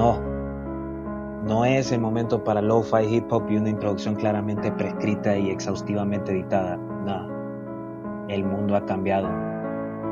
[0.00, 0.18] No,
[1.46, 6.32] no es el momento para lo-fi hip hop y una introducción claramente prescrita y exhaustivamente
[6.32, 6.78] editada.
[6.78, 9.28] No, el mundo ha cambiado.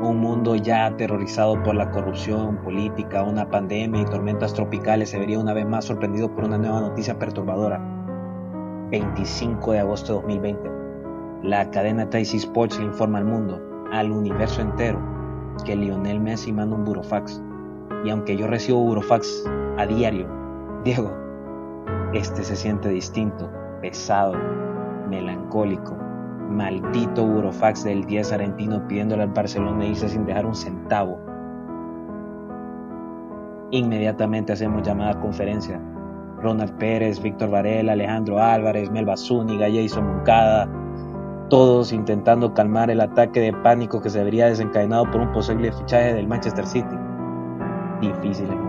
[0.03, 5.39] Un mundo ya aterrorizado por la corrupción política, una pandemia y tormentas tropicales se vería
[5.39, 7.81] una vez más sorprendido por una nueva noticia perturbadora.
[8.91, 10.69] 25 de agosto de 2020.
[11.41, 13.59] La cadena Taisy Sports le informa al mundo,
[13.91, 14.99] al universo entero,
[15.65, 17.41] que Lionel Messi manda un burofax.
[18.05, 19.49] Y aunque yo recibo burofax
[19.79, 20.27] a diario,
[20.83, 21.09] Diego,
[22.13, 23.49] este se siente distinto,
[23.81, 24.33] pesado,
[25.09, 25.95] melancólico.
[26.49, 31.17] Maldito burofax del 10 argentino pidiéndole al Barcelona irse sin dejar un centavo.
[33.71, 35.79] Inmediatamente hacemos llamada a conferencia.
[36.41, 40.67] Ronald Pérez, Víctor Varela, Alejandro Álvarez, Melba Zúñiga, Jason Moncada,
[41.49, 46.15] todos intentando calmar el ataque de pánico que se habría desencadenado por un posible fichaje
[46.15, 46.95] del Manchester City.
[48.01, 48.68] Momentos.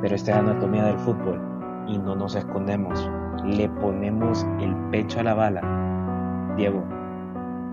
[0.00, 1.40] Pero esta es la anatomía del fútbol
[1.88, 3.10] y no nos escondemos.
[3.44, 6.54] Le ponemos el pecho a la bala.
[6.56, 6.84] Diego,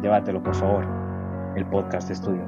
[0.01, 0.85] llévatelo por favor.
[1.55, 2.41] El podcast es tuyo.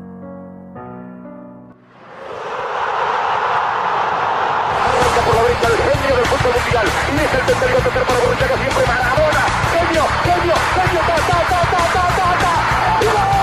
[5.58, 6.86] El genio del fútbol mundial.
[6.86, 9.44] Y es el tercer para Borruchaga siempre Maradona.
[9.74, 11.02] Genio, genio, genio.
[11.08, 13.37] Ta, ta, ta, ta, ta, ta, ta.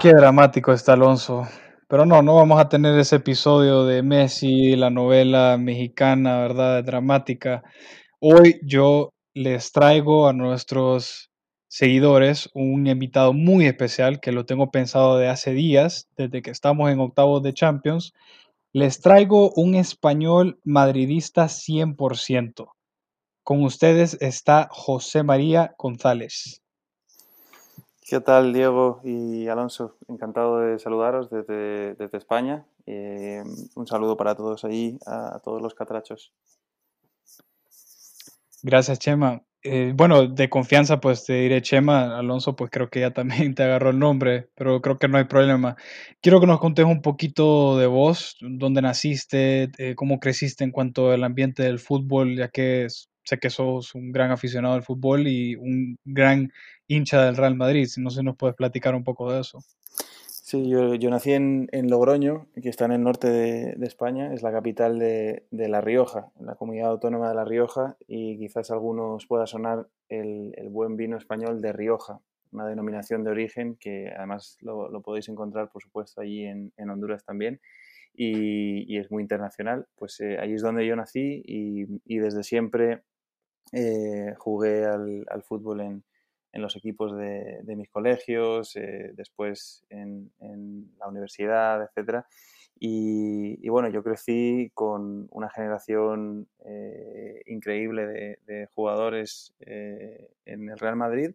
[0.00, 1.46] Qué dramático está Alonso.
[1.86, 6.82] Pero no, no vamos a tener ese episodio de Messi, la novela mexicana, ¿verdad?
[6.82, 7.62] Dramática.
[8.18, 11.30] Hoy yo les traigo a nuestros
[11.68, 16.90] seguidores un invitado muy especial que lo tengo pensado de hace días, desde que estamos
[16.90, 18.14] en octavos de Champions.
[18.72, 22.68] Les traigo un español madridista 100%.
[23.42, 26.59] Con ustedes está José María González.
[28.10, 29.96] ¿Qué tal, Diego y Alonso?
[30.08, 32.66] Encantado de saludaros desde, España.
[32.84, 33.40] Eh,
[33.76, 36.32] un saludo para todos allí, a, todos los catrachos.
[38.64, 39.44] Gracias, Chema.
[39.62, 42.18] Eh, bueno, de confianza, pues te diré Chema.
[42.18, 45.26] Alonso, pues creo que ya también te agarró el nombre, pero creo que no hay
[45.26, 45.76] problema.
[46.20, 51.12] Quiero que nos contes un poquito de vos, dónde naciste, eh, cómo creciste en cuanto
[51.12, 52.88] al ambiente del fútbol, ya que
[53.24, 56.52] sé que sos un gran aficionado al fútbol y un gran
[56.86, 57.88] hincha del Real Madrid.
[57.98, 59.60] No sé si nos puedes platicar un poco de eso.
[60.50, 64.42] Sí, yo, yo nací en, Logroño, que está en el norte de, de España, es
[64.42, 68.74] la capital de, de, La Rioja, la comunidad autónoma de La Rioja, y quizás a
[68.74, 72.18] algunos pueda sonar el, el, buen vino español de Rioja,
[72.50, 76.90] una denominación de origen que además lo, lo podéis encontrar, por supuesto, allí en, en
[76.90, 77.60] Honduras también,
[78.14, 79.86] y, es muy internacional.
[79.96, 83.02] Pues eh, allí es donde yo nací y, desde siempre
[83.72, 86.04] eh, jugué al, fútbol en,
[86.52, 90.32] en los equipos de, mis colegios, eh, después en,
[90.98, 92.24] la universidad, etc.
[92.78, 101.32] Y, bueno, yo crecí con una generación eh, increíble de, jugadores en el Real Madrid.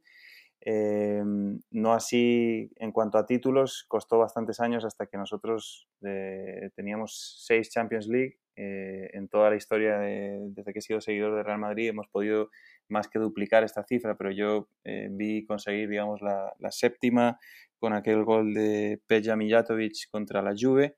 [0.68, 7.44] Em, no así en cuanto a títulos, costó bastantes años hasta que nosotros eh, teníamos
[7.46, 8.40] seis Champions League.
[8.58, 12.50] en toda la historia de, desde que he sido seguidor de Real Madrid hemos podido
[12.90, 17.40] más que duplicar esta cifra, pero yo eh, vi conseguir, digamos, la, séptima
[17.80, 20.96] con aquel gol de Peja Mijatovic contra la Juve,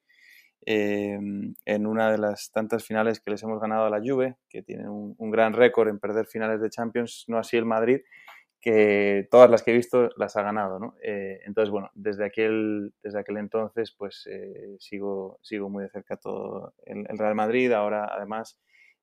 [0.66, 1.18] eh,
[1.66, 4.90] en una de las tantas finales que les hemos ganado a la Juve, que tiene
[4.90, 8.02] un, un gran récord en perder finales de Champions, no así el Madrid,
[8.62, 10.96] que todas las que he visto las ha ganado, ¿no?
[11.04, 16.18] Eh, entonces, bueno, desde aquel, desde aquel entonces, pues eh, sigo, sigo muy de cerca
[16.18, 18.60] todo el, el Real Madrid, ahora además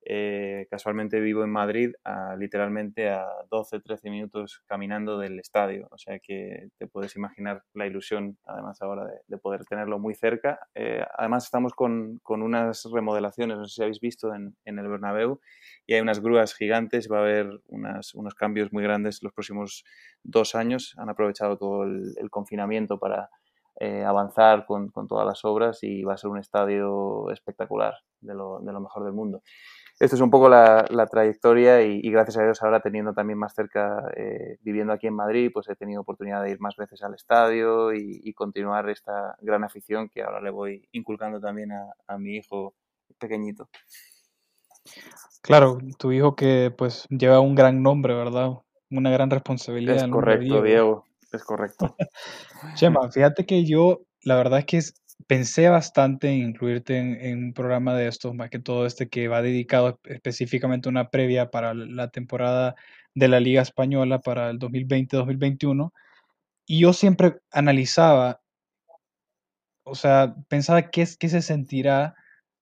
[0.07, 1.91] eh, casualmente vivo en Madrid,
[2.37, 5.87] literalmente a 12-13 minutos caminando del estadio.
[5.91, 10.13] O sea que te puedes imaginar la ilusión, además, ahora de, de poder tenerlo muy
[10.13, 10.59] cerca.
[10.75, 15.39] Eh, además, estamos con, unas remodelaciones, no sé si habéis visto en, el Bernabéu,
[15.87, 19.83] y hay unas grúas gigantes, va a haber unos cambios muy grandes los próximos
[20.23, 20.93] dos años.
[20.97, 23.29] Han aprovechado todo el, confinamiento para
[23.79, 28.79] eh, avanzar con, todas las obras y va a ser un estadio espectacular, de lo
[28.79, 29.41] mejor del mundo
[29.99, 33.39] esto es un poco la, la trayectoria y, y, gracias a Dios ahora teniendo también
[33.39, 37.01] más cerca, eh, viviendo aquí en Madrid, pues he tenido oportunidad de ir más veces
[37.01, 41.93] al estadio y, y continuar esta gran afición que ahora le voy inculcando también a,
[42.07, 42.73] a, mi hijo
[43.17, 43.69] pequeñito.
[45.41, 48.49] Claro, tu hijo que pues lleva un gran nombre, ¿verdad?
[48.91, 49.95] Una gran responsabilidad.
[49.95, 50.61] Es correcto, Diego.
[50.61, 51.95] Diego, es correcto.
[52.75, 57.53] Chema, fíjate que yo, la verdad es que es, pensé bastante en incluirte en, un
[57.53, 61.73] programa de estos, más que todo este que va dedicado específicamente a una previa para
[61.73, 62.75] la temporada
[63.15, 65.91] de la Liga Española para el 2020-2021.
[66.67, 68.41] Y yo siempre analizaba
[69.85, 72.15] o sea, pensaba qué, qué se sentirá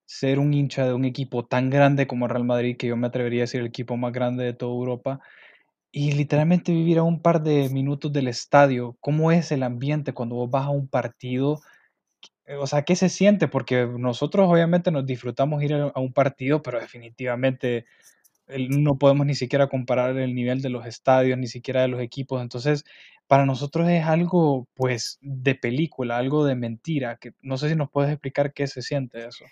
[0.05, 3.41] ser un hincha de un equipo tan grande como Real Madrid, que yo me atrevería
[3.41, 5.19] a decir el equipo más grande de toda Europa,
[5.91, 8.97] y literalmente vivir a un par de minutos del estadio.
[8.99, 11.61] ¿Cómo es el ambiente cuando vos vas a un partido?
[12.59, 13.47] O sea, ¿qué se siente?
[13.47, 17.85] Porque nosotros obviamente nos disfrutamos ir a un partido, pero definitivamente
[18.47, 22.41] no podemos ni siquiera comparar el nivel de los estadios, ni siquiera de los equipos.
[22.41, 22.85] Entonces,
[23.27, 27.89] para nosotros es algo, pues, de película, algo de mentira, que no sé si nos
[27.91, 29.45] puedes explicar qué se siente eso.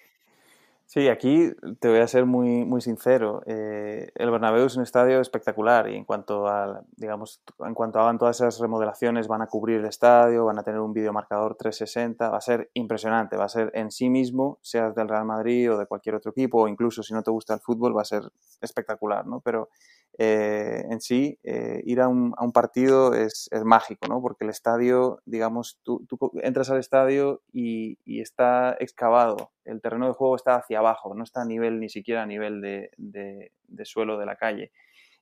[0.93, 3.43] Sí, aquí te voy a ser muy, muy sincero.
[3.45, 8.17] Eh, el Bernabéu es un estadio espectacular y en cuanto a, digamos, en cuanto hagan
[8.17, 12.35] todas esas remodelaciones, van a cubrir el estadio, van a tener un videomarcador 360, va
[12.35, 15.85] a ser impresionante, va a ser en sí mismo, seas del Real Madrid o de
[15.85, 18.23] cualquier otro equipo, o incluso si no te gusta el fútbol, va a ser
[18.59, 19.39] espectacular, ¿no?
[19.39, 19.69] Pero
[20.17, 24.21] eh, en sí, eh, ir a un, a un partido es, es, mágico, ¿no?
[24.21, 26.05] Porque el estadio, digamos, tú,
[26.43, 31.41] entras al estadio y, está excavado, el terreno de juego está hacia abajo, no está
[31.41, 34.71] a nivel, ni siquiera a nivel de, de, de suelo de la calle.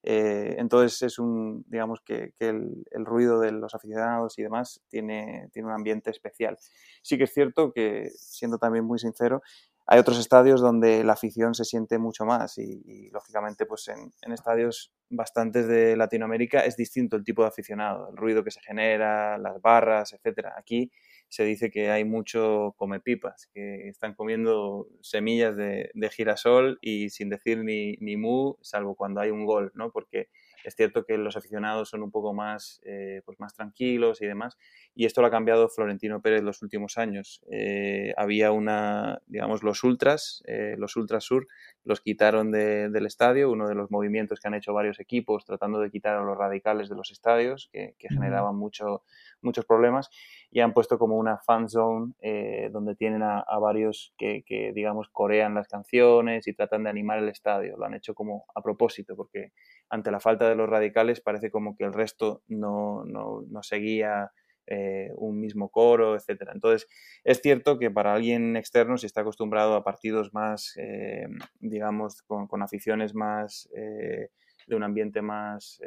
[0.02, 4.82] Eh, entonces es un, digamos que, que el, el, ruido de los aficionados y demás
[4.88, 6.58] tiene, tiene un ambiente especial.
[7.02, 9.42] Sí que es cierto que, siendo también muy sincero,
[9.92, 14.94] hay otros estadios donde la afición se siente mucho más y, lógicamente pues en, estadios
[15.10, 19.60] bastantes de Latinoamérica es distinto el tipo de aficionado, el ruido que se genera, las
[19.60, 20.54] barras, etcétera.
[20.56, 20.92] Aquí
[21.28, 27.10] se dice que hay mucho come pipas, que están comiendo semillas de, de girasol y
[27.10, 29.92] sin decir ni, ni mu, salvo cuando hay un gol, ¿no?
[29.92, 30.30] Porque
[30.64, 34.58] es cierto que los aficionados son un poco más, eh, pues más tranquilos y demás,
[34.96, 37.42] y esto lo ha cambiado Florentino Pérez los últimos años.
[37.52, 41.48] Eh, había una, digamos, los ultras, eh, los ultras sur,
[41.84, 45.80] los quitaron de, del estadio, uno de los movimientos que han hecho varios equipos tratando
[45.80, 49.04] de quitar a los radicales de los estadios, que, que generaban mucho,
[49.42, 50.10] muchos problemas,
[50.52, 55.54] y han puesto como una fan zone eh, donde tienen a, varios que, digamos, corean
[55.54, 57.78] las canciones y tratan de animar el estadio.
[57.78, 59.52] Lo han hecho como a propósito, porque
[59.90, 64.32] ante la falta de los radicales parece como que el resto no, no, no seguía
[64.68, 66.52] eh, un mismo coro, etcétera.
[66.54, 66.88] Entonces,
[67.24, 71.28] es cierto que para alguien externo, si está acostumbrado a partidos más, eh,
[71.60, 75.82] digamos, con, aficiones más, de un ambiente más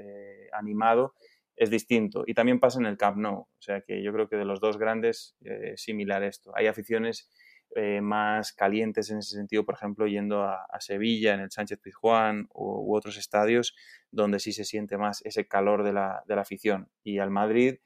[0.52, 1.14] animado,
[1.56, 2.25] es distinto.
[2.26, 3.40] Y también pasa en el Camp Nou.
[3.40, 6.52] O sea que yo creo que de los dos grandes, eh, similar esto.
[6.54, 7.31] Hay aficiones
[7.75, 12.49] eh, más calientes en ese sentido, por ejemplo, yendo a, Sevilla, en el Sánchez Pizjuán
[12.52, 13.75] u, u, otros estadios
[14.10, 16.90] donde sí se siente más ese calor de la, de la, afición.
[17.02, 17.76] Y al Madrid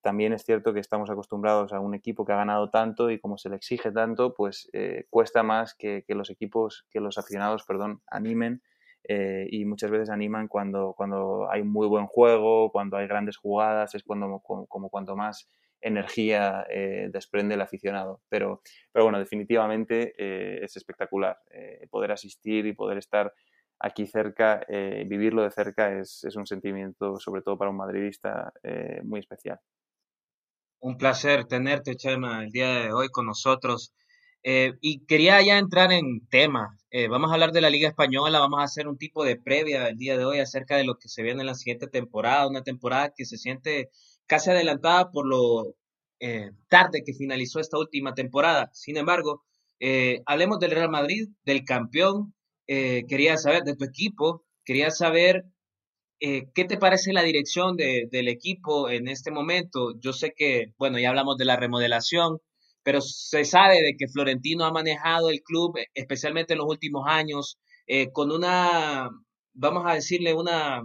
[0.00, 3.38] también es cierto que estamos acostumbrados a un equipo que ha ganado tanto y como
[3.38, 7.62] se le exige tanto, pues eh, cuesta más que, que, los equipos, que los aficionados,
[7.64, 8.62] perdón, animen.
[9.08, 13.94] Eh, y muchas veces animan cuando, cuando hay muy buen juego, cuando hay grandes jugadas,
[13.94, 15.48] es cuando, como, cuanto más
[15.80, 18.20] energía eh, desprende el aficionado.
[18.28, 18.62] Pero,
[18.92, 21.38] pero bueno, definitivamente eh, es espectacular.
[21.90, 23.32] Poder asistir y poder estar
[23.78, 28.52] aquí cerca, vivirlo de cerca es, es, un sentimiento, sobre todo para un madridista,
[29.04, 29.60] muy especial.
[30.80, 33.94] Un placer tenerte, Chema, el día de hoy con nosotros.
[34.48, 36.78] Eh, y quería ya entrar en tema.
[36.90, 39.88] Eh, vamos a hablar de la Liga Española, vamos a hacer un tipo de previa
[39.88, 42.62] el día de hoy acerca de lo que se viene en la siguiente temporada, una
[42.62, 43.90] temporada que se siente
[44.26, 45.74] casi adelantada por lo
[46.20, 48.70] eh, tarde que finalizó esta última temporada.
[48.72, 49.42] Sin embargo,
[49.80, 52.32] eh, hablemos del Real Madrid, del campeón.
[52.68, 55.44] Eh, quería saber de tu equipo, quería saber
[56.20, 59.98] eh, qué te parece la dirección de, del equipo en este momento.
[59.98, 62.38] Yo sé que, bueno, ya hablamos de la remodelación,
[62.86, 67.58] pero se sabe de que Florentino ha manejado el club, especialmente en los últimos años,
[67.88, 69.10] eh, con una,
[69.54, 70.82] vamos a decirle, una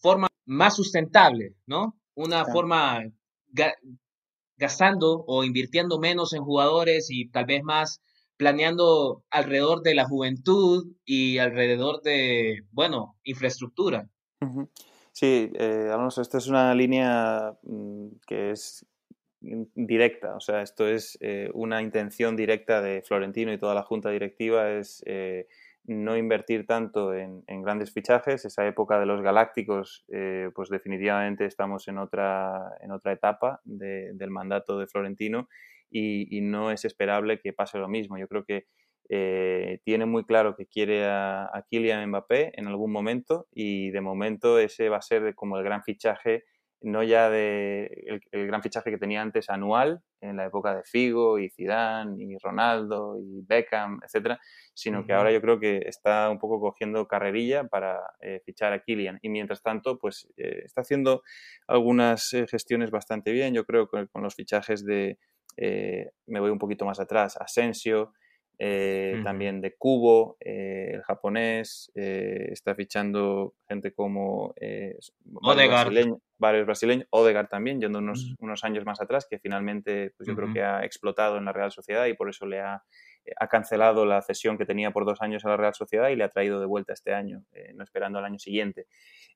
[0.00, 1.98] forma más sustentable, ¿no?
[2.14, 3.02] una forma
[3.48, 3.74] ga
[4.56, 8.00] gastando o invirtiendo menos en jugadores y tal vez más
[8.38, 14.08] planeando alrededor de la juventud y alrededor de, bueno, infraestructura.
[15.12, 18.86] Sí, eh, Alonso, esta es una línea mm, que es
[19.74, 24.10] directa, o sea, esto es eh, una intención directa de Florentino y toda la junta
[24.10, 25.46] directiva, es eh,
[25.84, 28.44] no invertir tanto en, en, grandes fichajes.
[28.44, 34.12] Esa época de los galácticos, eh, pues definitivamente estamos en otra, en otra etapa de,
[34.14, 35.48] del mandato de Florentino
[35.90, 38.18] y, no es esperable que pase lo mismo.
[38.18, 38.66] Yo creo que
[39.84, 44.58] tiene muy claro que quiere a, a, Kylian Mbappé en algún momento y de momento
[44.58, 46.44] ese va a ser como el gran fichaje
[46.84, 50.82] no ya de el, el, gran fichaje que tenía antes anual en la época de
[50.84, 54.38] Figo y Zidane y Ronaldo y Beckham, etcétera,
[54.74, 55.06] sino uh -huh.
[55.06, 59.18] que ahora yo creo que está un poco cogiendo carrerilla para eh, fichar a Kylian.
[59.22, 61.22] Y mientras tanto pues eh, está haciendo
[61.66, 65.18] algunas eh, gestiones bastante bien, yo creo con, con los fichajes de
[65.56, 68.12] me voy un poquito más atrás, Asensio,
[68.58, 74.54] también de Cubo, el japonés, está fichando gente como
[75.42, 75.92] Odegaard.
[76.38, 80.52] varios brasileños, Odegaard también, yendo unos, unos años más atrás, que finalmente pues yo creo
[80.52, 82.82] que ha explotado en la Real Sociedad y por eso le ha
[83.38, 86.24] ha cancelado la cesión que tenía por dos años a la Real Sociedad y le
[86.24, 88.86] ha traído de vuelta este año, eh, no esperando al año siguiente.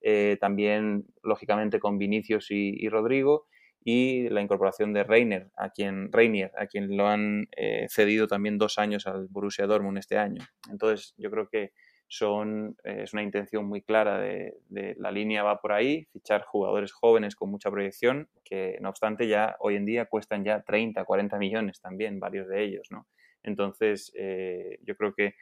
[0.00, 3.46] Eh, también, lógicamente, con Vinicius y, Rodrigo
[3.84, 8.58] y la incorporación de Reiner, a quien, Reinier, a quien lo han eh, cedido también
[8.58, 10.42] dos años al Borussia Dortmund este año.
[10.70, 11.72] Entonces, yo creo que
[12.08, 14.54] son, es una intención muy clara de,
[14.96, 19.56] la línea va por ahí, fichar jugadores jóvenes con mucha proyección, que no obstante ya
[19.60, 23.06] hoy en día cuestan ya 30, 40 millones también, varios de ellos, ¿no?
[23.42, 25.34] Entonces, eh, yo creo que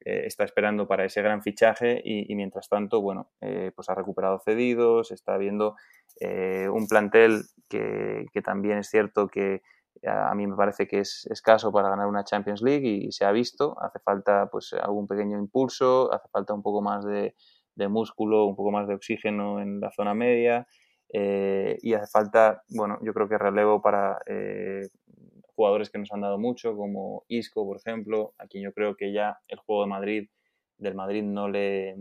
[0.00, 4.40] eh, está esperando para ese gran fichaje y, mientras tanto, bueno, eh, pues ha recuperado
[4.40, 5.76] cedidos, está viendo
[6.20, 7.42] un plantel
[8.32, 9.62] que, también es cierto que
[10.06, 13.32] a mí me parece que es escaso para ganar una Champions League y, se ha
[13.32, 13.76] visto.
[13.80, 17.34] Hace falta pues algún pequeño impulso, hace falta un poco más de,
[17.88, 20.66] músculo, un poco más de oxígeno en la zona media
[21.12, 24.18] y hace falta, bueno, yo creo que relevo para
[25.54, 29.12] jugadores que nos han dado mucho, como Isco, por ejemplo, a quien yo creo que
[29.12, 30.28] ya el juego de Madrid,
[30.78, 31.96] del Madrid no le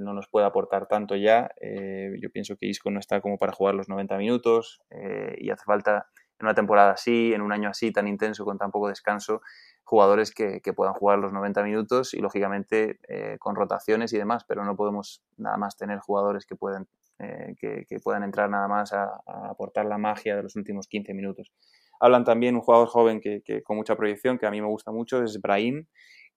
[0.00, 1.50] no nos puede aportar tanto ya.
[1.60, 5.50] Eh, yo pienso que Isco no está como para jugar los 90 minutos eh, y
[5.50, 6.06] hace falta
[6.38, 9.40] en una temporada así, en un año así tan intenso, con tan poco descanso,
[9.84, 14.64] jugadores que, puedan jugar los 90 minutos y lógicamente eh, con rotaciones y demás, pero
[14.64, 16.88] no podemos nada más tener jugadores que puedan,
[17.18, 21.52] que, puedan entrar nada más a, aportar la magia de los últimos 15 minutos.
[22.00, 25.22] Hablan también un jugador joven que, con mucha proyección, que a mí me gusta mucho,
[25.22, 25.86] es Brahim,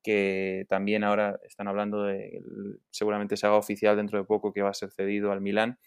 [0.03, 2.41] que también ahora están hablando de,
[2.89, 5.79] seguramente se haga oficial dentro de poco que va a ser cedido al Milán.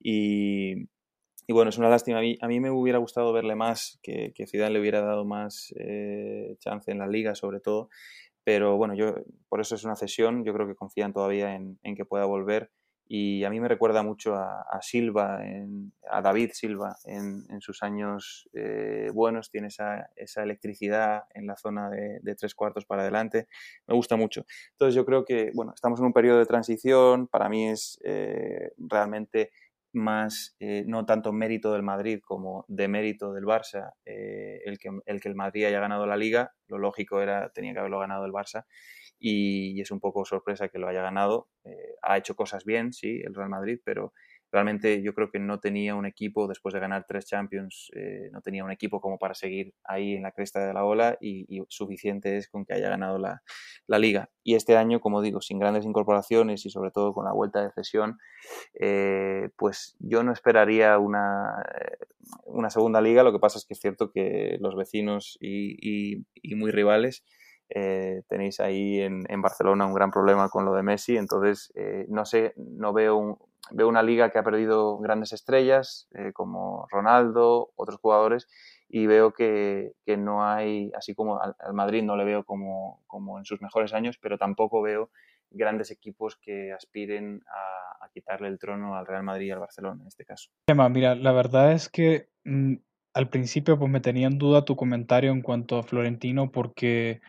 [0.00, 0.88] Y,
[1.48, 2.18] bueno, es una lástima.
[2.18, 5.24] A mí, a mí, me hubiera gustado verle más, que, que Zidane le hubiera dado
[5.24, 7.88] más eh, chance en la liga, sobre todo.
[8.44, 9.14] Pero bueno, yo
[9.48, 10.44] por eso es una cesión.
[10.44, 12.70] Yo creo que confían todavía en, en que pueda volver
[13.06, 15.40] y a mí me recuerda mucho a, Silva,
[16.10, 20.08] a David Silva en, sus años eh, buenos, tiene esa,
[20.42, 23.48] electricidad en la zona de, tres cuartos para adelante,
[23.86, 24.46] me gusta mucho.
[24.72, 28.72] Entonces yo creo que, bueno, estamos en un periodo de transición, para mí es eh,
[28.78, 29.50] realmente
[29.94, 35.20] más, eh, no tanto mérito del Madrid como de mérito del Barça, el, que, el
[35.20, 38.32] que el Madrid haya ganado la liga, lo lógico era, tenía que haberlo ganado el
[38.32, 38.64] Barça,
[39.18, 41.48] y, es un poco sorpresa que lo haya ganado.
[41.64, 44.12] Eh, ha hecho cosas bien, sí, el Real Madrid, pero
[44.54, 48.40] realmente yo creo que no tenía un equipo, después de ganar tres Champions, eh, no
[48.40, 52.36] tenía un equipo como para seguir ahí en la cresta de la ola y, suficiente
[52.36, 53.42] es con que haya ganado la,
[53.98, 54.30] liga.
[54.44, 57.72] Y este año, como digo, sin grandes incorporaciones y sobre todo con la vuelta de
[57.72, 58.18] cesión,
[58.78, 61.64] eh, pues yo no esperaría una,
[62.44, 66.70] una segunda liga, lo que pasa es que es cierto que los vecinos y muy
[66.70, 67.24] rivales
[67.70, 72.24] eh, tenéis ahí en, Barcelona un gran problema con lo de Messi, entonces eh, no
[72.24, 73.38] sé, no veo,
[73.70, 78.48] veo una liga que ha perdido grandes estrellas eh, como Ronaldo, otros jugadores,
[78.88, 83.44] y veo que, no hay, así como al, Madrid no le veo como, como, en
[83.44, 85.10] sus mejores años, pero tampoco veo
[85.50, 90.06] grandes equipos que aspiren a, quitarle el trono al Real Madrid y al Barcelona en
[90.06, 90.48] este caso.
[90.68, 92.74] Mira, la verdad es que mm,
[93.12, 97.20] al principio pues me tenía en duda tu comentario en cuanto a Florentino porque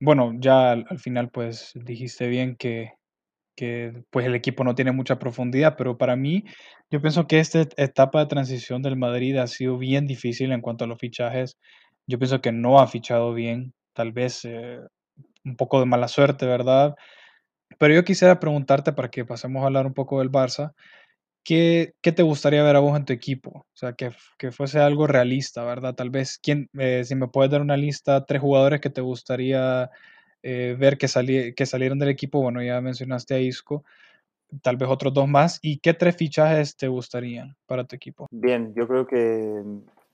[0.00, 2.92] bueno, ya al, final pues dijiste bien que,
[4.10, 6.44] pues el equipo no tiene mucha profundidad, pero para mí
[6.90, 10.84] yo pienso que esta etapa de transición del Madrid ha sido bien difícil en cuanto
[10.84, 11.58] a los fichajes.
[12.06, 14.80] Yo pienso que no ha fichado bien, tal vez eh,
[15.44, 16.94] un poco de mala suerte, ¿verdad?
[17.78, 20.72] Pero yo quisiera preguntarte para que pasemos a hablar un poco del Barça.
[21.44, 23.50] ¿Qué, te gustaría ver a vos en tu equipo?
[23.50, 25.94] O sea, que, que fuese algo realista, ¿verdad?
[25.94, 29.90] Tal vez, ¿quién, eh, si me puedes dar una lista, tres jugadores que te gustaría
[30.44, 33.84] eh, ver que, que salieron del equipo, bueno, ya mencionaste a Isco,
[34.62, 38.28] tal vez otros dos más, ¿y qué tres fichajes te gustarían para tu equipo?
[38.30, 39.62] Bien, yo creo que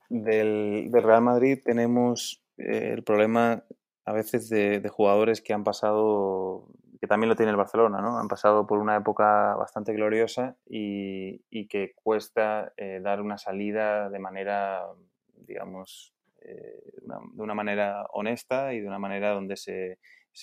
[0.08, 3.64] del, Real Madrid tenemos eh, el problema
[4.04, 6.66] a veces de, de jugadores que han pasado
[7.00, 8.18] que también lo tiene el Barcelona, ¿no?
[8.18, 14.18] Han pasado por una época bastante gloriosa y, que cuesta eh, dar una salida de
[14.18, 14.86] manera,
[15.34, 19.98] digamos, eh, de una manera honesta y de una manera donde se,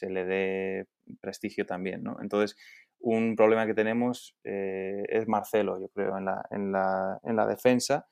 [0.09, 0.87] le dé
[1.21, 2.17] prestigio también, ¿no?
[2.21, 2.57] Entonces,
[2.99, 7.45] un problema que tenemos eh, es Marcelo, yo creo, en la, en, la, en la
[7.45, 8.07] defensa,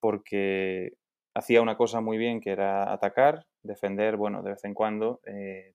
[0.00, 0.92] porque
[1.34, 5.20] hacía una cosa muy bien que era atacar, defender, bueno, de vez en cuando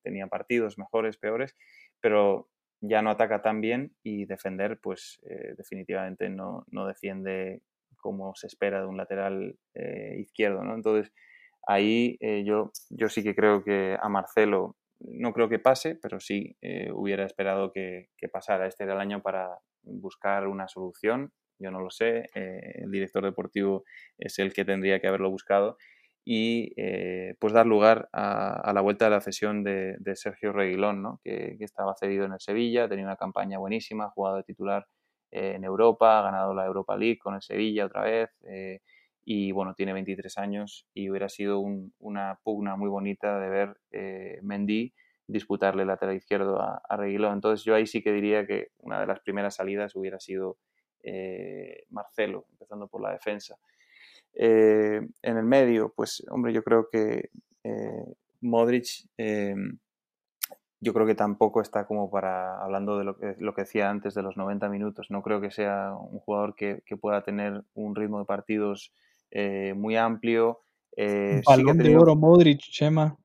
[0.04, 1.58] tenía partidos mejores, peores,
[2.00, 2.50] pero
[2.82, 7.62] ya no ataca tan bien y defender, pues eh, definitivamente no, defiende
[7.98, 10.74] como se espera de un lateral eh, izquierdo, ¿no?
[10.74, 11.14] Entonces,
[11.68, 16.20] ahí eh, yo, yo sí que creo que a Marcelo, no creo que pase, pero
[16.20, 18.68] sí eh, hubiera esperado que, pasara.
[18.68, 21.32] Este era año para buscar una solución.
[21.60, 23.84] Yo no lo sé, eh, el director deportivo
[24.18, 25.78] es el que tendría que haberlo buscado
[26.24, 26.76] y
[27.40, 31.20] pues dar lugar a, la vuelta de la cesión de, Sergio Reguilón, ¿no?
[31.24, 34.86] que, que, estaba cedido en el Sevilla, tenía una campaña buenísima, jugado de titular
[35.32, 38.30] en Europa, ha ganado la Europa League con el Sevilla otra vez
[39.24, 44.40] y bueno, tiene 23 años y hubiera sido una pugna muy bonita de ver eh,
[44.42, 44.94] Mendy
[45.28, 47.34] disputarle el lateral izquierdo a, a Reguilón.
[47.34, 50.58] Entonces yo ahí sí que diría que una de las primeras salidas hubiera sido
[51.04, 53.58] eh, Marcelo, empezando por la defensa.
[54.34, 57.30] Eh, en el medio, pues hombre, yo creo que
[57.64, 58.06] eh,
[58.42, 59.08] Modric,
[60.80, 64.38] yo creo que tampoco está como para, hablando de lo que, decía antes de los
[64.38, 68.94] 90 minutos, no creo que sea un jugador que pueda tener un ritmo de partidos
[69.32, 70.62] eh, muy amplio.
[70.96, 73.18] Eh, balón de oro Modric, Chema.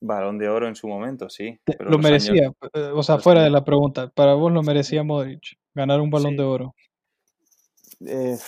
[0.00, 1.60] Balón de oro en su momento, sí.
[1.78, 6.00] lo merecía, eh, o sea, fuera de la pregunta, para vos lo merecía Modric, ganar
[6.00, 6.74] un balón de oro.
[8.00, 8.44] Es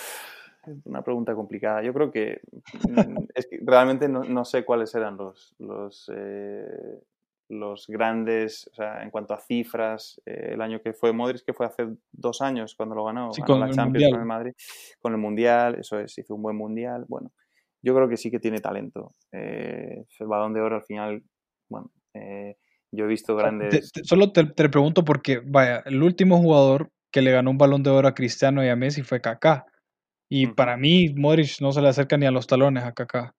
[0.85, 1.81] una pregunta complicada.
[1.83, 2.41] Yo creo que,
[2.89, 6.11] mm, es que realmente no, no, sé cuáles eran los, los,
[7.49, 11.53] los grandes, o sea, en cuanto a cifras, eh, el año que fue Modric, que
[11.53, 14.11] fue hace dos años cuando lo ganó, sí, ganó con la el Champions Mundial.
[14.11, 14.53] con el Madrid,
[15.01, 17.33] con el Mundial, eso es, hizo un buen Mundial, bueno,
[17.83, 19.15] yo creo que sí que tiene talento.
[19.31, 21.23] Eh, el Balón de Oro al final,
[21.69, 22.57] bueno, eh,
[22.91, 23.93] yo he visto grandes...
[23.93, 27.59] Te, te, solo te, te, pregunto porque, vaya, el último jugador que le ganó un
[27.59, 29.67] Balón de Oro a Cristiano y a Messi fue Kaká.
[30.31, 33.35] Y para mí, Modric no se le acerca ni a los talones a Kaká.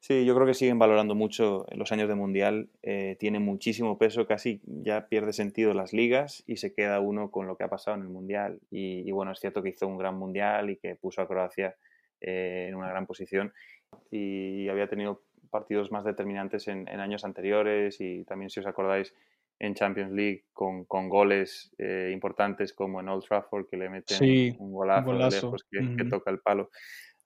[0.00, 2.68] Sí, yo creo que siguen valorando mucho los años de mundial.
[2.82, 7.46] Eh, tiene muchísimo peso, casi ya pierde sentido las ligas y se queda uno con
[7.46, 8.60] lo que ha pasado en el mundial.
[8.70, 11.74] Y, y bueno, es cierto que hizo un gran mundial y que puso a Croacia
[12.20, 13.52] eh, en una gran posición
[14.10, 19.14] y había tenido partidos más determinantes en, en, años anteriores y también, si os acordáis,
[19.60, 24.16] en Champions League con, con goles eh, importantes como en Old Trafford que le meten
[24.18, 25.46] sí, un, golazo, un golazo.
[25.46, 25.96] lejos que, -huh.
[25.96, 26.70] que toca el palo.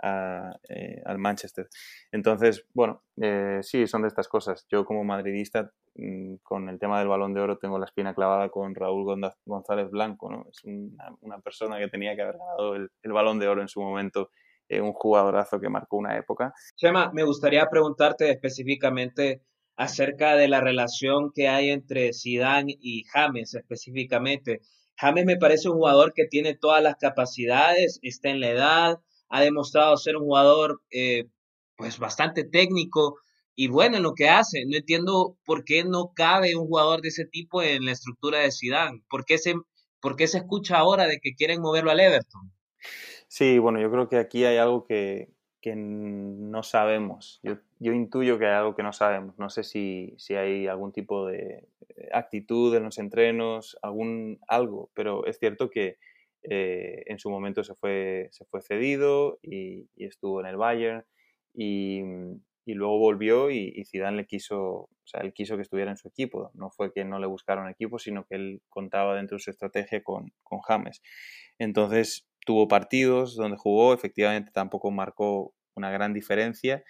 [0.05, 1.69] Eh, al Manchester.
[2.11, 4.67] Entonces, bueno, eh, sí, son de estas cosas.
[4.69, 8.49] Yo como madridista, mmm, con el tema del balón de oro, tengo la espina clavada
[8.49, 9.05] con Raúl
[9.45, 10.47] González Blanco, ¿no?
[10.51, 13.81] Es una, persona que tenía que haber ganado el, el balón de oro en su
[13.81, 14.31] momento,
[14.69, 16.53] eh, un jugadorazo que marcó una época.
[16.77, 19.43] Chema, me gustaría preguntarte específicamente
[19.77, 24.63] acerca de la relación que hay entre Zidane y James específicamente.
[24.97, 28.99] James me parece un jugador que tiene todas las capacidades, está en la edad,
[29.33, 31.25] ha demostrado ser un jugador eh,
[31.75, 33.17] pues bastante técnico
[33.55, 34.67] y bueno en lo que hace.
[34.67, 38.53] No entiendo por qué no cabe un jugador de ese tipo en la estructura de
[38.53, 39.03] Zidane.
[39.09, 39.55] ¿Por qué se,
[40.01, 42.53] por se escucha ahora de que quieren moverlo al Everton?
[43.27, 45.31] Sí, bueno, yo creo que aquí hay algo que,
[45.63, 47.41] que no sabemos.
[47.43, 49.39] Yo, yo, intuyo que hay algo que no sabemos.
[49.39, 51.67] No sé si, si hay algún tipo de
[52.13, 55.97] actitud en los entrenos, algún algo, pero es cierto que
[56.45, 61.05] eh, en su momento se fue, se fue cedido y, y estuvo en el Bayern
[61.55, 62.01] y,
[62.65, 65.97] y luego volvió y, y, Zidane le quiso, o sea, él quiso que estuviera en
[65.97, 66.51] su equipo.
[66.55, 70.03] No fue que no le buscaron equipo, sino que él contaba dentro de su estrategia
[70.03, 71.03] con, con James.
[71.59, 76.83] Entonces tuvo partidos donde jugó, efectivamente tampoco marcó una gran diferencia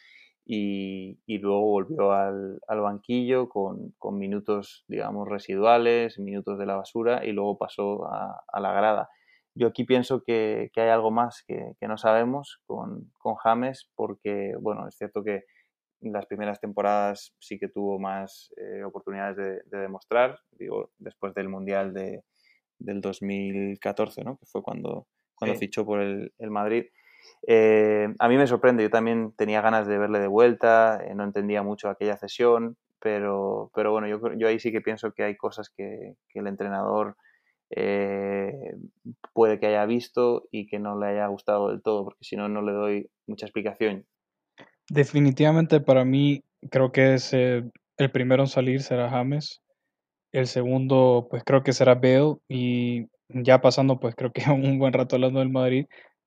[0.45, 6.77] y, y luego volvió al, al banquillo con, con, minutos, digamos, residuales, minutos de la
[6.77, 9.09] basura y luego pasó a, a la grada
[9.55, 13.91] yo aquí pienso que, que hay algo más que, que no sabemos con, con, James,
[13.95, 15.45] porque, bueno, es cierto que
[16.01, 21.49] las primeras temporadas sí que tuvo más eh, oportunidades de, de, demostrar, digo, después del
[21.49, 22.25] Mundial de,
[22.79, 24.37] del 2014, ¿no?
[24.39, 25.67] Que fue cuando, cuando sí.
[25.67, 26.87] fichó por el, el Madrid.
[27.47, 31.25] Eh, a mí me sorprende, yo también tenía ganas de verle de vuelta, eh, no
[31.25, 35.37] entendía mucho aquella cesión, pero, pero bueno, yo, yo ahí sí que pienso que hay
[35.37, 37.17] cosas que, que el entrenador
[37.75, 38.77] eh,
[39.33, 42.49] puede que haya visto y que no le haya gustado del todo, porque si no,
[42.49, 44.07] no le doy mucha explicación.
[44.89, 47.63] Definitivamente para mí creo que eh,
[47.97, 49.63] el primero en salir será James,
[50.33, 54.93] el segundo pues creo que será Bale y ya pasando pues creo que un buen
[54.93, 55.87] rato hablando del Madrid,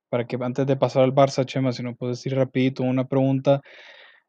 [0.10, 3.62] para que antes de pasar al Barça, Chema, si no puedes decir rapidito una pregunta,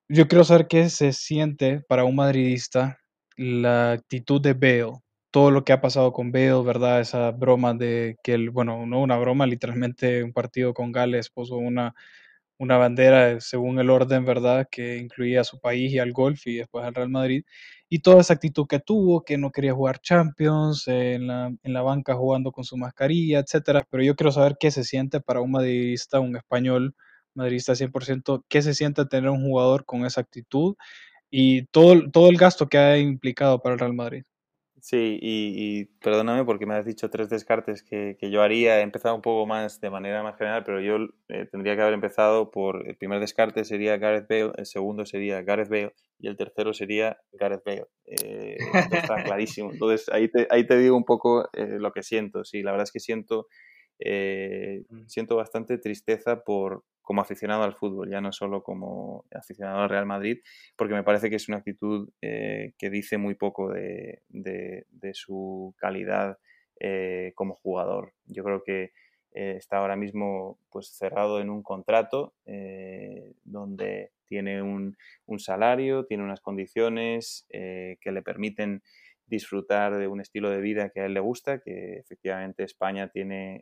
[0.08, 2.98] yo quiero saber qué se siente para un madridista
[3.36, 7.00] la actitud de Bale todo lo que ha pasado con Bale, ¿verdad?
[7.00, 11.56] Esa broma de que él, bueno, no una broma, literalmente un partido con Gales puso
[11.56, 11.94] una,
[12.58, 14.66] una bandera según el orden, ¿verdad?
[14.70, 17.44] Que incluía a su país y al golf y después al Real Madrid.
[17.88, 21.72] Y toda esa actitud que tuvo, que no quería jugar Champions, eh, en, la, en
[21.72, 23.86] la banca jugando con su mascarilla, etcétera.
[23.90, 26.94] Pero yo quiero saber qué se siente para un madridista, un español,
[27.34, 30.74] madridista 100%, ¿qué se siente tener un jugador con esa actitud
[31.30, 34.24] y todo, todo el gasto que ha implicado para el Real Madrid?
[34.80, 38.78] Sí, y, perdóname porque me has dicho tres descartes que, que, yo haría.
[38.78, 40.96] He empezado un poco más de manera más general, pero yo
[41.28, 45.42] eh, tendría que haber empezado por el primer descarte sería Gareth Bale, el segundo sería
[45.42, 47.86] Gareth Bale y el tercero sería Gareth Bale.
[48.04, 48.58] Eh,
[48.92, 49.72] está clarísimo.
[49.72, 52.44] Entonces ahí te, ahí te digo un poco eh, lo que siento.
[52.44, 53.48] Sí, la verdad es que siento
[53.98, 55.06] eh, mm.
[55.06, 60.06] siento bastante tristeza por como aficionado al fútbol, ya no solo como aficionado al Real
[60.06, 60.38] Madrid,
[60.74, 64.24] porque me parece que es una actitud eh, que dice muy poco de,
[65.12, 66.36] su calidad
[66.80, 68.12] eh, como jugador.
[68.24, 68.90] Yo creo que
[69.30, 72.34] está ahora mismo pues cerrado en un contrato
[73.44, 74.96] donde tiene un,
[75.38, 78.82] salario, tiene unas condiciones que le permiten
[79.26, 83.60] disfrutar de un estilo de vida que a él le gusta, que efectivamente España tiene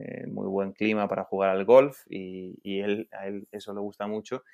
[0.00, 4.06] eh, muy buen clima para jugar al golf y, él, a él eso le gusta
[4.06, 4.44] mucho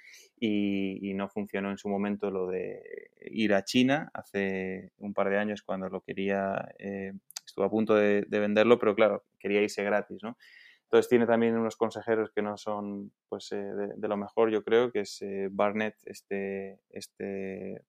[0.41, 5.37] y, no funcionó en su momento lo de ir a China hace un par de
[5.37, 7.13] años cuando lo quería, eh,
[7.45, 10.39] estuvo a punto de, de, venderlo, pero claro, quería irse gratis, ¿no?
[10.85, 13.57] Entonces tiene también unos consejeros que no son pues, eh,
[13.97, 17.85] de, lo mejor, yo creo, que es Barnett, este, este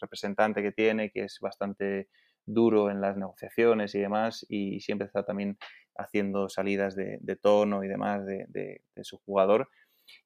[0.00, 2.08] representante que tiene, que es bastante
[2.46, 5.58] duro en las negociaciones y demás, y siempre está también
[5.96, 9.68] haciendo salidas de, tono y demás de, su jugador.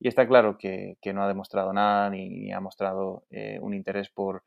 [0.01, 3.25] Y está claro que, no ha demostrado nada ni, ha mostrado
[3.61, 4.43] un interés por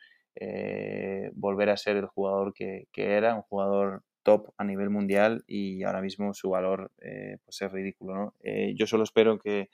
[1.34, 6.02] volver a ser el jugador que, era, un jugador top a nivel mundial y ahora
[6.02, 8.16] mismo su valor eh, pues es ridículo.
[8.16, 8.36] ¿no?
[8.42, 9.70] Eh, yo solo espero que,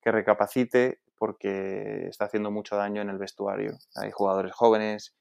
[0.00, 3.78] que, recapacite porque está haciendo mucho daño en el vestuario.
[3.94, 5.16] Hay jugadores jóvenes,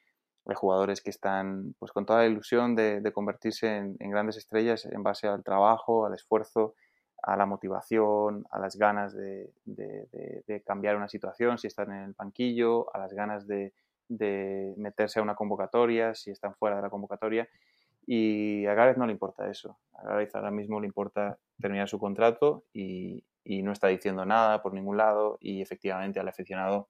[0.47, 4.37] hay jugadores que están pues, con toda la ilusión de, de convertirse en, en, grandes
[4.37, 6.75] estrellas en base al trabajo, al esfuerzo,
[7.21, 12.03] a la motivación, a las ganas de, de, de cambiar una situación si están en
[12.03, 13.73] el banquillo, a las ganas de,
[14.77, 17.49] meterse a una convocatoria si están fuera de la convocatoria
[18.05, 19.77] y a Gareth no le importa eso.
[19.95, 24.61] A Gareth ahora mismo le importa terminar su contrato y, y no está diciendo nada
[24.61, 26.87] por ningún lado y efectivamente al aficionado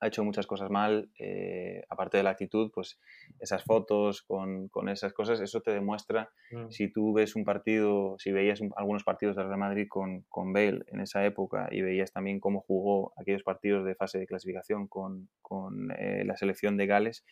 [0.00, 2.98] ha hecho muchas cosas mal, eh, aparte de la actitud, pues
[3.38, 6.70] esas fotos con, con esas cosas, eso te demuestra, mm.
[6.70, 10.84] si tú ves un partido, si veías algunos partidos del Real Madrid con, con, Bale
[10.86, 15.28] en esa época y veías también cómo jugó aquellos partidos de fase de clasificación con,
[15.42, 17.24] con eh, la selección de Gales,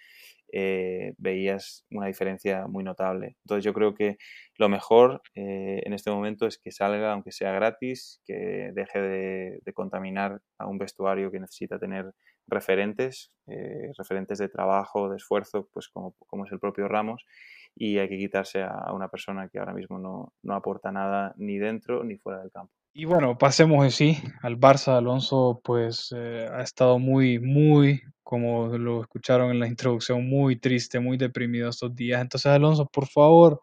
[0.53, 3.37] eh, veías una diferencia muy notable.
[3.45, 4.19] Entonces yo creo que
[4.57, 9.73] lo mejor en este momento es que salga, aunque sea gratis, que deje de, de
[9.73, 12.13] contaminar a un vestuario que necesita tener
[12.49, 17.25] referentes, eh, referentes de trabajo, de esfuerzo, pues como, como, es el propio Ramos,
[17.75, 21.59] y hay que quitarse a una persona que ahora mismo no, no aporta nada ni
[21.59, 22.73] dentro ni fuera del campo.
[22.95, 24.97] Y bueno, pasemos en sí al Barça.
[24.97, 30.99] Alonso pues eh, ha estado muy, muy, como lo escucharon en la introducción, muy triste,
[30.99, 32.21] muy deprimido estos días.
[32.21, 33.61] Entonces, Alonso, por favor,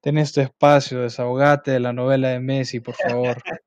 [0.00, 3.36] ten este espacio, desahogate de la novela de Messi, por favor.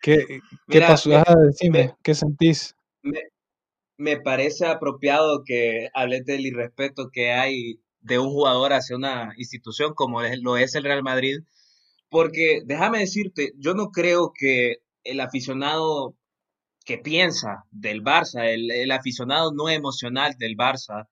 [0.00, 1.10] ¿Qué, ¿qué pasó?
[1.16, 2.74] Ah, decime, ¿qué sentís?
[3.02, 3.20] me
[4.24, 10.22] parece apropiado que hables del irrespeto que hay de un jugador hacia una institución como
[10.22, 11.38] lo es el Real Madrid,
[12.08, 16.14] porque déjame decirte, yo no creo que el aficionado
[16.84, 21.08] que piensa del Barça, el, aficionado no emocional del Barça,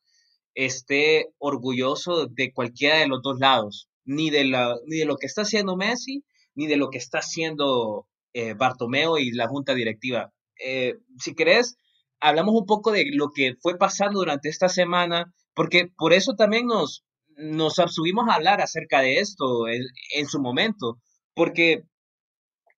[0.55, 5.27] esté orgulloso de cualquiera de los dos lados, ni de, la, ni de lo que
[5.27, 10.33] está haciendo Messi, ni de lo que está haciendo eh, Bartomeo y la junta directiva.
[10.65, 11.77] Eh, si querés,
[12.21, 16.67] hablamos un poco de lo que fue pasando durante esta semana, porque por eso también
[16.67, 17.05] nos,
[17.37, 20.99] nos abstuvimos a hablar acerca de esto en, su momento,
[21.35, 21.83] porque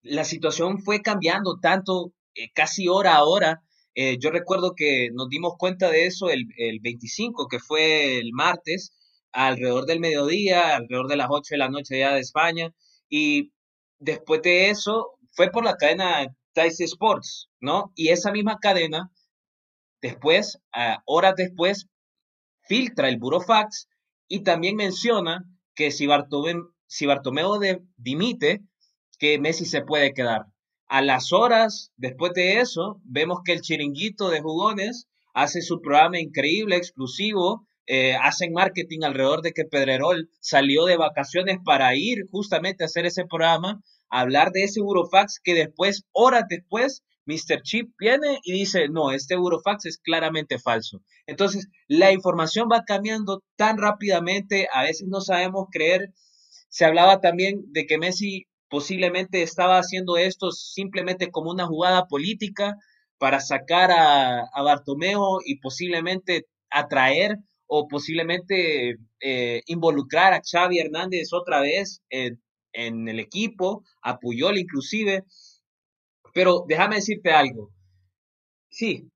[0.02, 3.62] la situación fue cambiando tanto, eh, casi hora a hora.
[3.94, 8.32] Eh, yo recuerdo que nos dimos cuenta de eso el, el 25, que fue el
[8.32, 8.92] martes,
[9.32, 12.70] alrededor del mediodía, alrededor de las 8 de la noche ya de España,
[13.08, 13.52] y
[13.98, 17.92] después de eso fue por la cadena Dice Sports, ¿no?
[17.94, 19.10] Y esa misma cadena
[20.06, 20.60] Después,
[21.04, 21.88] horas después,
[22.68, 23.88] filtra el burofax
[24.28, 28.62] y también menciona que si, Bartomeu, de, dimite,
[29.18, 30.46] que Messi se puede quedar.
[30.86, 36.20] A las horas después de eso, vemos que el chiringuito de jugones hace su programa
[36.20, 42.84] increíble, exclusivo, eh, hacen marketing alrededor de que Pedrerol salió de vacaciones para ir justamente
[42.84, 47.60] a hacer ese programa, hablar de ese burofax que después, horas después, Mr.
[47.62, 51.02] Chip viene y dice, no, este Eurofax es claramente falso.
[51.26, 56.12] Entonces, la información va cambiando tan rápidamente, a veces no sabemos creer.
[56.68, 62.76] Se hablaba también de que Messi posiblemente estaba haciendo esto simplemente como una jugada política
[63.18, 71.60] para sacar a, Bartomeo y posiblemente atraer o posiblemente eh, involucrar a Xavi Hernández otra
[71.60, 75.24] vez en el equipo, a Puyol inclusive.
[76.36, 77.72] Pero déjame decirte algo.
[78.68, 79.10] Sí,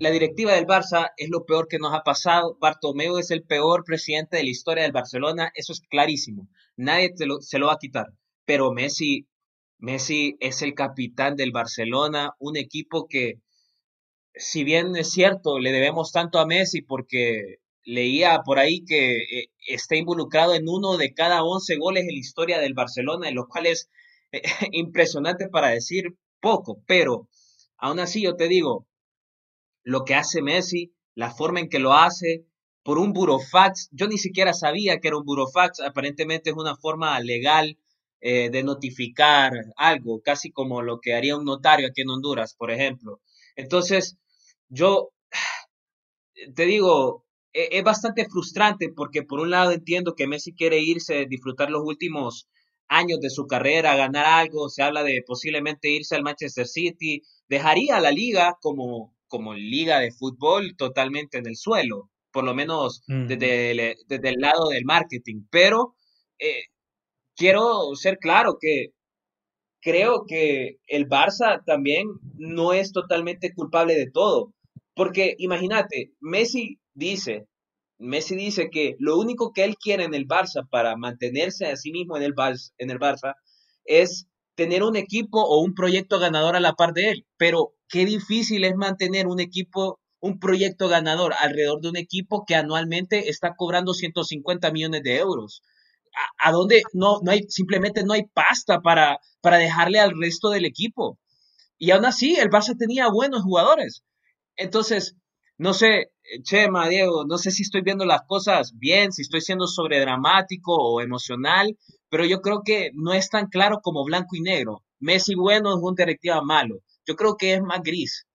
[0.00, 2.58] la directiva del Barça es lo peor que nos ha pasado.
[2.60, 5.52] Bartomeu es el peor presidente de la historia del Barcelona.
[5.54, 6.48] Eso es clarísimo.
[6.76, 8.06] Nadie se lo va a quitar.
[8.44, 9.28] Pero Messi,
[9.78, 13.34] Messi es el capitán del Barcelona, un equipo que,
[14.34, 19.50] si bien es cierto, le debemos tanto a Messi porque leía por ahí que eh,
[19.68, 23.66] está involucrado en uno de cada 11 goles en la historia del Barcelona, lo cual
[23.66, 23.88] es
[24.32, 27.28] eh, impresionante para decir poco, pero
[27.78, 28.86] aún así yo te digo,
[29.82, 32.44] lo que hace Messi, la forma en que lo hace,
[32.82, 37.18] por un burofax, yo ni siquiera sabía que era un burofax, aparentemente es una forma
[37.20, 37.78] legal
[38.20, 42.70] eh, de notificar algo, casi como lo que haría un notario aquí en Honduras, por
[42.70, 43.20] ejemplo.
[43.56, 44.18] Entonces,
[44.68, 45.10] yo
[46.54, 51.26] te digo, e, es bastante frustrante porque por un lado entiendo que Messi quiere irse,
[51.28, 52.48] disfrutar los últimos
[52.88, 58.00] años de su carrera, ganar algo, se habla de posiblemente irse al Manchester City, dejaría
[58.00, 63.70] la liga como, como liga de fútbol totalmente en el suelo, por lo menos desde,
[63.70, 65.94] el, desde, el, lado del marketing, pero
[66.38, 66.64] eh,
[67.34, 68.92] quiero ser claro que
[69.80, 74.52] creo que el Barça también no es totalmente culpable de todo,
[74.94, 77.46] porque imagínate, Messi dice,
[77.98, 81.92] Messi dice que lo único que él quiere en el Barça para mantenerse a sí
[81.92, 83.34] mismo en el, Barça, en el Barça
[83.84, 87.26] es tener un equipo o un proyecto ganador a la par de él.
[87.36, 92.54] Pero qué difícil es mantener un equipo, un proyecto ganador alrededor de un equipo que
[92.54, 95.62] anualmente está cobrando 150 millones de euros.
[96.38, 100.64] ¿A, dónde no, no hay, simplemente no hay pasta para, para dejarle al resto del
[100.64, 101.18] equipo?
[101.78, 104.02] Y aún así, el Barça tenía buenos jugadores.
[104.56, 105.14] Entonces,
[105.58, 106.10] no sé,
[106.42, 111.00] Chema, Diego, no sé si estoy viendo las cosas bien, si estoy siendo sobredramático o
[111.00, 111.76] emocional,
[112.08, 114.82] pero yo creo que no es tan claro como blanco y negro.
[114.98, 116.76] Messi bueno es un directiva malo.
[117.06, 118.26] Yo creo que es más gris.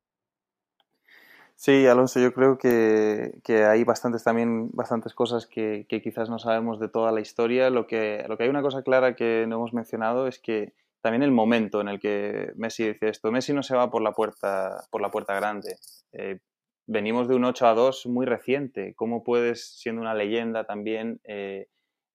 [1.56, 6.40] Sí, Alonso, yo creo que, que hay bastantes también bastantes cosas que, que, quizás no
[6.40, 7.70] sabemos de toda la historia.
[7.70, 11.22] Lo que, lo que hay una cosa clara que no hemos mencionado es que también
[11.22, 13.32] el momento en el que Messi dice esto.
[13.32, 15.76] Messi no se va por la puerta, por la puerta grande.
[16.14, 16.40] Eh,
[16.88, 18.94] venimos de un 8 a 2 muy reciente.
[18.96, 21.68] ¿Cómo puedes, siendo una leyenda también, eh,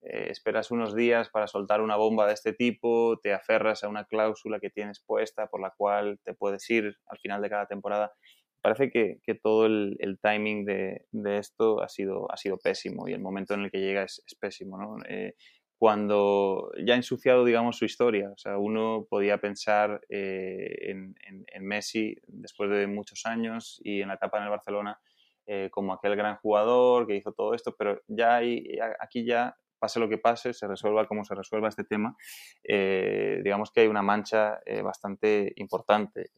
[0.03, 4.05] eh, esperas unos días para soltar una bomba de este tipo, te aferras a una
[4.05, 8.13] cláusula que tienes puesta por la cual te puedes ir al final de cada temporada?
[8.61, 11.07] Parece que, todo el, timing de,
[11.39, 14.77] esto ha sido, ha sido pésimo y el momento en el que llega es, pésimo.
[14.77, 14.97] ¿no?
[15.09, 15.35] Eh,
[15.79, 18.31] cuando ya ha ensuciado, digamos, su historia.
[18.31, 21.15] O sea, uno podía pensar eh, en,
[21.61, 24.99] Messi después de muchos años y en la etapa en el Barcelona
[25.47, 30.01] eh, como aquel gran jugador que hizo todo esto, pero ya hay, aquí ya, pase
[30.01, 32.17] lo que pase, se resuelva como se resuelva este tema,
[32.65, 36.31] eh, digamos que hay una mancha bastante importante.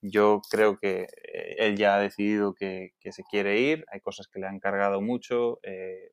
[0.00, 1.06] yo creo que
[1.58, 5.00] él ya ha decidido que, que, se quiere ir, hay cosas que le han cargado
[5.00, 5.58] mucho,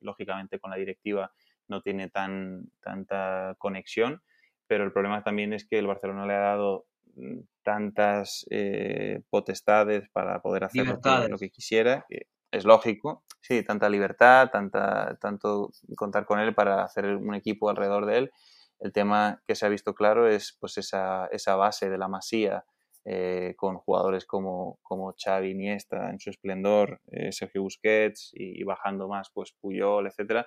[0.00, 1.32] lógicamente con la directiva
[1.68, 4.22] no tiene tan, tanta conexión,
[4.66, 10.08] pero el problema también es que el Barcelona le ha dado mm, tantas eh, potestades
[10.10, 16.24] para poder hacer lo que, quisiera, que es lógico, sí, tanta libertad, tanta, tanto contar
[16.24, 18.32] con él para hacer un equipo alrededor de él.
[18.80, 22.64] El tema que se ha visto claro es pues esa, esa base de la masía
[23.06, 28.64] eh, con jugadores como, como Xavi Iniesta en su esplendor, eh, Sergio Busquets y, y,
[28.64, 30.46] bajando más pues Puyol, etcétera,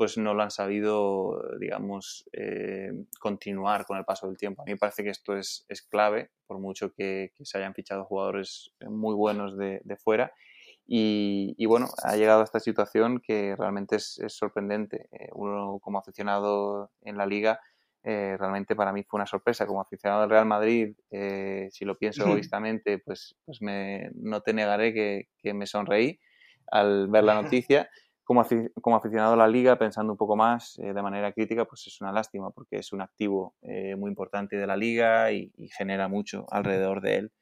[0.00, 4.62] pues no lo han sabido, digamos, eh, continuar con el paso del tiempo.
[4.62, 8.06] A mí me parece que esto es, es clave, por mucho que, se hayan fichado
[8.06, 10.32] jugadores muy buenos de, fuera.
[10.86, 15.06] Y, bueno, ha llegado a esta situación que realmente es, sorprendente.
[15.12, 17.60] Eh, uno como aficionado en la liga,
[18.02, 19.66] eh, realmente para mí fue una sorpresa.
[19.66, 20.96] Como aficionado del Real Madrid,
[21.72, 26.18] si lo pienso egoístamente, pues, pues me, no te negaré que, que me sonreí
[26.68, 27.90] al ver la noticia
[28.30, 28.46] como,
[28.80, 32.00] como, aficionado a la liga, pensando un poco más eh, de manera crítica, pues es
[32.00, 36.46] una lástima porque es un activo eh, muy importante de la liga y, genera mucho
[36.52, 37.32] alrededor de él.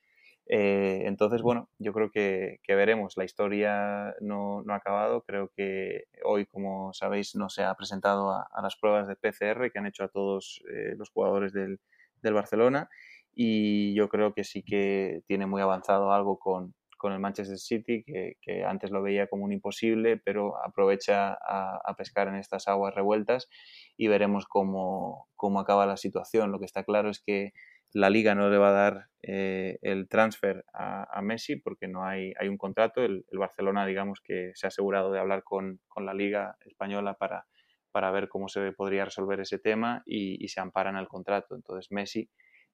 [0.46, 3.18] Eh, entonces, bueno, yo creo que, que veremos.
[3.18, 5.24] La historia no, no, ha acabado.
[5.24, 9.70] Creo que hoy, como sabéis, no se ha presentado a, a las pruebas de PCR
[9.70, 10.62] que han hecho a todos
[10.96, 11.80] los jugadores del,
[12.22, 12.88] del Barcelona
[13.34, 18.04] y yo creo que sí que tiene muy avanzado algo con, con el Manchester City,
[18.04, 23.48] que, antes lo veía como un imposible, pero aprovecha a, pescar en estas aguas revueltas
[23.96, 26.52] y veremos cómo, cómo, acaba la situación.
[26.52, 27.52] Lo que está claro es que
[27.92, 32.32] la liga no le va a dar eh, el transfer a, Messi porque no hay,
[32.38, 33.02] hay un contrato.
[33.02, 37.46] El, Barcelona, digamos que se ha asegurado de hablar con, con la liga española para,
[37.92, 41.54] para ver cómo se podría resolver ese tema y, y se amparan al contrato.
[41.54, 42.28] Entonces Messi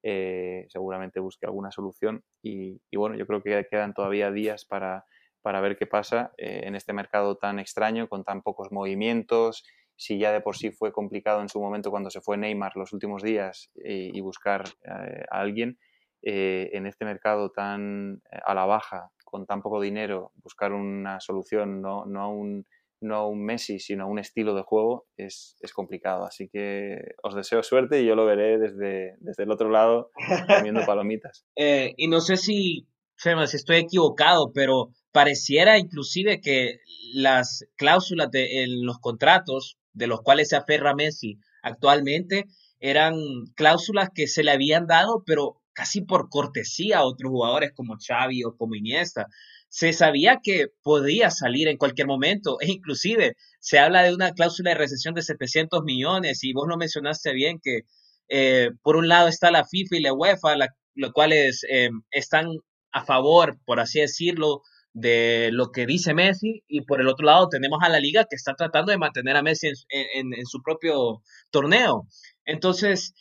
[0.07, 2.23] eh, seguramente busque alguna solución.
[2.43, 5.07] Y, bueno, yo creo que quedan todavía días para,
[5.41, 9.65] para ver qué pasa eh, en este mercado tan extraño, con tan pocos movimientos.
[9.97, 12.93] Si ya de por sí fue complicado en su momento cuando se fue Neymar los
[12.93, 15.79] últimos días y, buscar eh, a alguien,
[16.27, 22.07] en este mercado tan a la baja, con tan poco dinero, buscar una solución, no,
[22.07, 22.67] no un
[23.05, 26.25] no un Messi, sino un estilo de juego, es, complicado.
[26.25, 30.11] Así que os deseo suerte y yo lo veré desde, desde el otro lado
[30.49, 31.45] comiendo palomitas.
[31.57, 36.79] Eh, y no sé si, si estoy equivocado, pero pareciera inclusive que
[37.15, 42.47] las cláusulas de, en los contratos de los cuales se aferra Messi actualmente
[42.81, 43.15] eran
[43.55, 48.45] cláusulas que se le habían dado, pero casi por cortesía a otros jugadores como Xavi
[48.45, 49.27] o como Iniesta
[49.75, 54.71] se sabía que podía salir en cualquier momento e inclusive se habla de una cláusula
[54.71, 57.81] de recesión de 700 millones y vos lo mencionaste bien que
[58.29, 60.55] eh, por un lado está la FIFA y la UEFA,
[60.95, 62.51] los cuales eh, están
[62.93, 67.49] a favor, por así decirlo, de lo que dice Messi y por el otro lado
[67.49, 72.07] tenemos a la liga que está tratando de mantener a Messi en, su propio torneo.
[72.45, 73.13] Entonces,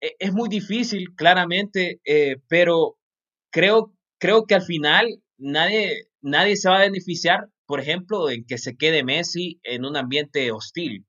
[0.00, 2.98] e, es muy difícil, claramente, eh, pero
[3.50, 8.58] creo, creo que al final nadie, nadie se va a beneficiar, por ejemplo, en que
[8.58, 11.04] se quede Messi en un ambiente hostil.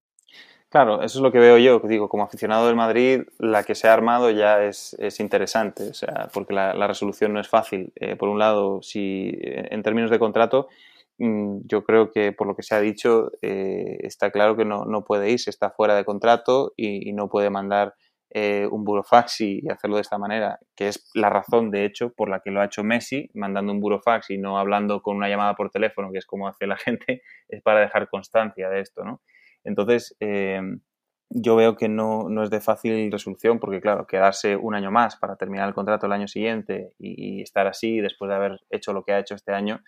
[0.70, 3.88] Claro, eso es lo que veo yo, digo, como aficionado del Madrid, la que se
[3.88, 7.94] ha armado ya es, interesante, o sea, porque la, resolución no es fácil.
[7.96, 10.70] Eh, por un lado, si en términos de contrato,
[11.20, 14.86] mm, yo creo que por lo que se ha dicho, eh, está claro que no,
[14.86, 17.94] no, puede irse, está fuera de contrato y no puede mandar
[18.36, 22.30] eh, un burofax y, hacerlo de esta manera, que es la razón, de hecho, por
[22.30, 25.54] la que lo ha hecho Messi, mandando un burofax y no hablando con una llamada
[25.54, 29.22] por teléfono, que es como hace la gente, es para dejar constancia de esto, ¿no?
[29.64, 30.60] Entonces, eh,
[31.36, 35.16] yo veo que no, no, es de fácil resolución porque, claro, quedarse un año más
[35.16, 39.04] para terminar el contrato el año siguiente y, estar así después de haber hecho lo
[39.04, 39.82] que ha hecho este año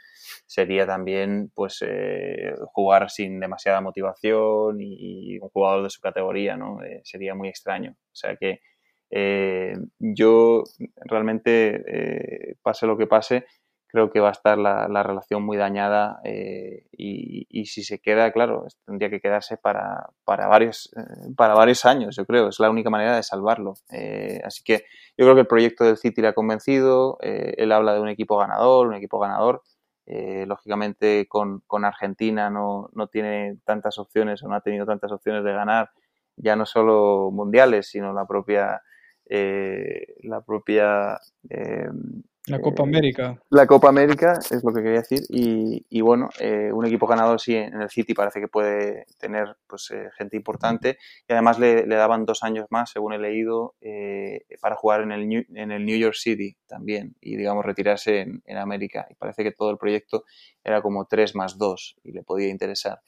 [0.47, 6.81] sería también pues eh, jugar sin demasiada motivación y, un jugador de su categoría, ¿no?
[6.83, 7.91] Eh, sería muy extraño.
[7.91, 8.61] O sea que
[9.11, 10.63] eh, yo
[11.05, 13.45] realmente, pase lo que pase,
[13.95, 18.67] creo que va a estar la, relación muy dañada eh, y, si se queda, claro,
[18.85, 22.49] tendría que quedarse para, para, varios, eh, para varios años, yo creo.
[22.49, 23.75] Es la única manera de salvarlo.
[23.89, 24.83] Eh, así que
[25.17, 27.17] yo creo que el proyecto del City le ha convencido.
[27.21, 29.63] él habla de un equipo ganador, un equipo ganador.
[30.05, 35.45] lógicamente con, con Argentina no, no, tiene tantas opciones o no ha tenido tantas opciones
[35.45, 35.89] de ganar
[36.35, 38.81] ya no solo mundiales, sino la propia,
[39.27, 41.19] la propia
[42.47, 43.41] la Copa eh, América.
[43.49, 45.21] La Copa América es lo que quería decir.
[45.29, 49.89] Y, bueno, eh, un equipo ganador sí en el City parece que puede tener pues,
[49.91, 50.97] eh, gente importante.
[51.27, 53.75] Y además le, daban dos años más, según he leído,
[54.61, 57.15] para jugar en el, New, en el New York City también.
[57.19, 59.07] Y digamos retirarse en, América.
[59.09, 60.23] Y parece que todo el proyecto
[60.63, 62.99] era como tres más dos y le podía interesar.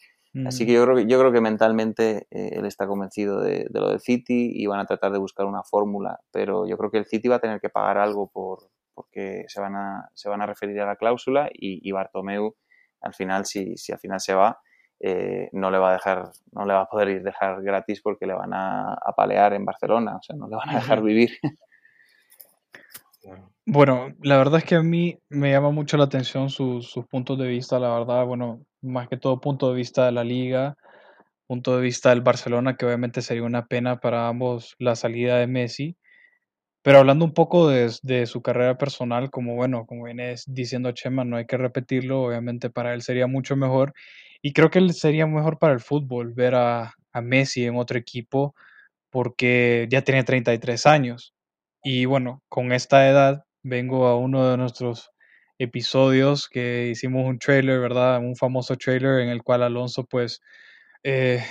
[0.45, 0.75] Así que mm.
[0.75, 4.51] yo creo que, yo creo que mentalmente él está convencido de, de, lo del City
[4.53, 7.37] y van a tratar de buscar una fórmula, pero yo creo que el City va
[7.37, 10.87] a tener que pagar algo por, porque se van a, se van a referir a
[10.87, 12.55] la cláusula y, Bartomeu
[12.99, 14.59] al final, si, si al final se va,
[14.99, 18.25] eh, no le va a dejar, no le va a poder ir dejar gratis porque
[18.25, 21.29] le van a apalear en Barcelona, o sea, no le van a dejar vivir.
[23.69, 27.37] Bueno, la verdad es que a mí me llama mucho la atención sus, sus puntos
[27.37, 30.77] de vista, la verdad, bueno, más que todo punto de vista de la liga,
[31.47, 35.47] punto de vista del Barcelona, que obviamente sería una pena para ambos la salida de
[35.47, 35.97] Messi.
[36.83, 41.37] Pero hablando un poco de, su carrera personal, como bueno, como viene diciendo Chema, no
[41.37, 43.93] hay que repetirlo, obviamente para él sería mucho mejor.
[44.41, 48.55] Y creo que sería mejor para el fútbol ver a, Messi en otro equipo
[49.09, 51.33] porque ya tiene 33 años.
[51.83, 55.11] Y bueno, con esta edad vengo a uno de nuestros
[55.59, 58.19] episodios que hicimos un trailer, ¿verdad?
[58.19, 60.41] Un famoso trailer en el cual Alonso pues
[61.03, 61.43] eh,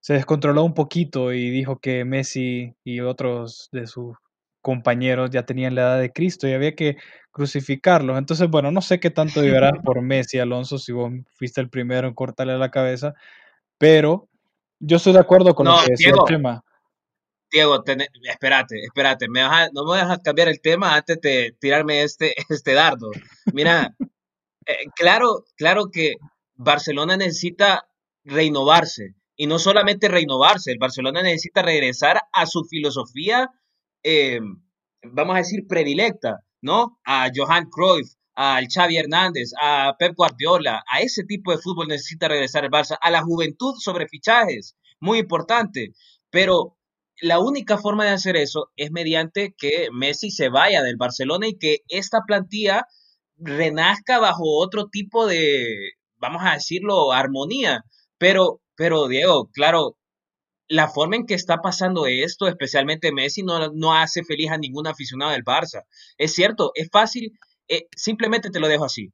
[0.00, 4.16] se descontroló un poquito y dijo que Messi y otros de sus
[4.60, 6.96] compañeros ya tenían la edad de Cristo y había que
[7.30, 8.18] crucificarlos.
[8.18, 12.08] Entonces, bueno, no sé qué tanto llorar por Messi, Alonso, si vos fuiste el primero
[12.08, 13.14] en cortarle la cabeza,
[13.78, 14.28] pero
[14.80, 16.64] yo estoy de acuerdo con lo que decía Diego, el tema.
[17.50, 17.82] Diego,
[18.24, 19.42] espérate, espérate, me
[19.72, 23.10] no me dejas cambiar el tema antes de tirarme este, este dardo.
[23.52, 23.94] Mira,
[24.68, 26.16] Eh, claro, claro que
[26.56, 27.88] Barcelona necesita
[28.24, 33.50] renovarse y no solamente renovarse, el Barcelona necesita regresar a su filosofía,
[34.02, 34.40] eh,
[35.04, 37.00] vamos a decir, predilecta, ¿no?
[37.04, 42.28] A Johan Cruyff, al Xavi Hernández, a Pep Guardiola, a ese tipo de fútbol necesita
[42.28, 45.92] regresar el Barça, a la juventud sobre fichajes, muy importante,
[46.30, 46.77] pero
[47.20, 51.58] la única forma de hacer eso es mediante que Messi se vaya del Barcelona y
[51.58, 52.86] que esta plantilla
[53.36, 57.84] renazca bajo otro tipo de, vamos a decirlo, armonía.
[58.18, 59.96] Pero, pero Diego, claro,
[60.68, 64.86] la forma en que está pasando esto, especialmente Messi, no, no hace feliz a ningún
[64.86, 65.84] aficionado del Barça.
[66.18, 67.32] Es cierto, es fácil,
[67.68, 69.12] eh, simplemente te lo dejo así.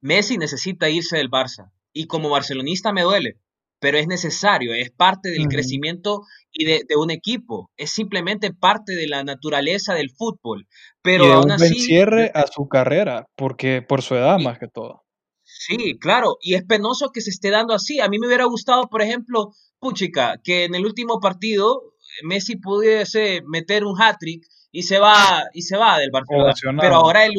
[0.00, 3.38] Messi necesita irse del Barça y como barcelonista me duele,
[3.80, 6.22] pero es necesario, es parte del crecimiento
[6.52, 10.68] y de, un equipo, es simplemente parte de la naturaleza del fútbol.
[11.02, 14.58] Pero y de aún un así, cierre a su carrera, porque por su edad más
[14.58, 15.02] que todo.
[15.42, 18.00] Sí, claro, y es penoso que se esté dando así.
[18.00, 23.42] A mí me hubiera gustado, por ejemplo, puchica, que en el último partido Messi pudiese
[23.46, 26.52] meter un hat-trick y se va y se va del Barcelona.
[26.80, 27.34] Pero ahora el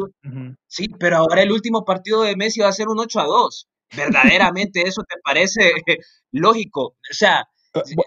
[0.67, 3.67] sí, pero ahora el último partido de Messi va a ser un 8 a 2
[3.95, 5.71] verdaderamente eso te parece
[6.31, 6.95] lógico.
[7.09, 7.47] O sea,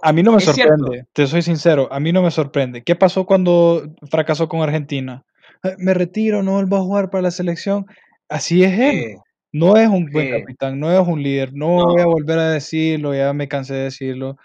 [0.02, 2.82] a mí no me sorprende, te soy sincero, a mí no me sorprende.
[2.82, 5.24] ¿Qué pasó cuando fracasó con Argentina?
[5.62, 7.86] Eh, me retiro, no vuelvo a jugar para la selección.
[8.28, 9.16] Así es él.
[9.52, 11.54] no es un buen capitán, no es un líder.
[11.54, 14.36] No, no, voy a volver a decirlo, ya me cansé de decirlo.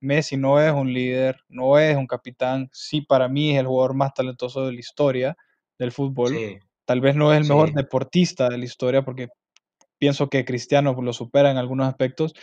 [0.00, 2.68] Messi no es un líder, no es un capitán.
[2.72, 5.36] Sí, para mí es el jugador más talentoso de la historia
[5.78, 6.36] del fútbol.
[6.84, 9.28] Tal vez no es el mejor deportista de la historia porque
[9.98, 12.34] pienso que Cristiano lo supera en algunos aspectos,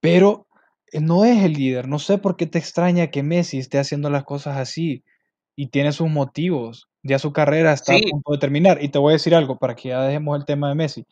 [0.00, 0.46] pero
[0.92, 1.88] eh, no es el líder.
[1.88, 5.04] No sé por qué te extraña que Messi esté haciendo las cosas así
[5.56, 6.88] y tiene sus motivos.
[7.02, 8.82] Ya su carrera está a punto de terminar.
[8.82, 11.06] Y te voy a decir algo para que ya dejemos el tema de Messi.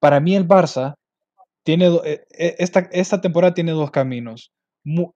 [0.00, 0.94] Para mí el Barça
[1.64, 4.52] tiene eh, eh, esta, esta temporada tiene dos caminos,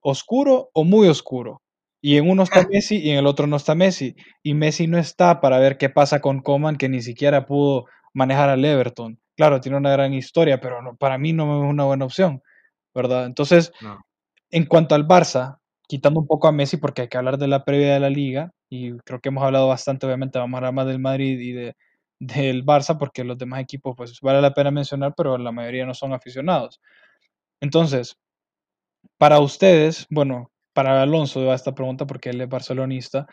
[0.01, 1.61] oscuro o muy oscuro.
[2.01, 4.15] Y en uno está Messi y en el otro no está Messi.
[4.43, 8.49] Y Messi no está para ver qué pasa con Coman, que ni siquiera pudo manejar
[8.49, 9.19] al Everton.
[9.37, 12.41] Claro, tiene una gran historia, pero para mí no es una buena opción,
[12.93, 13.25] ¿verdad?
[13.25, 13.73] Entonces,
[14.51, 17.65] en cuanto al Barça, quitando un poco a Messi, porque hay que hablar de la
[17.65, 20.87] previa de la liga, y creo que hemos hablado bastante, obviamente, vamos a hablar más
[20.87, 21.75] del Madrid y de,
[22.19, 25.93] del Barça, porque los demás equipos, pues vale la pena mencionar, pero la mayoría no
[25.93, 26.81] son aficionados.
[27.61, 28.17] Entonces,
[29.17, 33.27] para ustedes, bueno, para Alonso va esta pregunta porque él es barcelonista,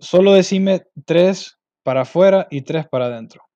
[0.00, 3.47] solo decime tres para afuera y tres para adentro.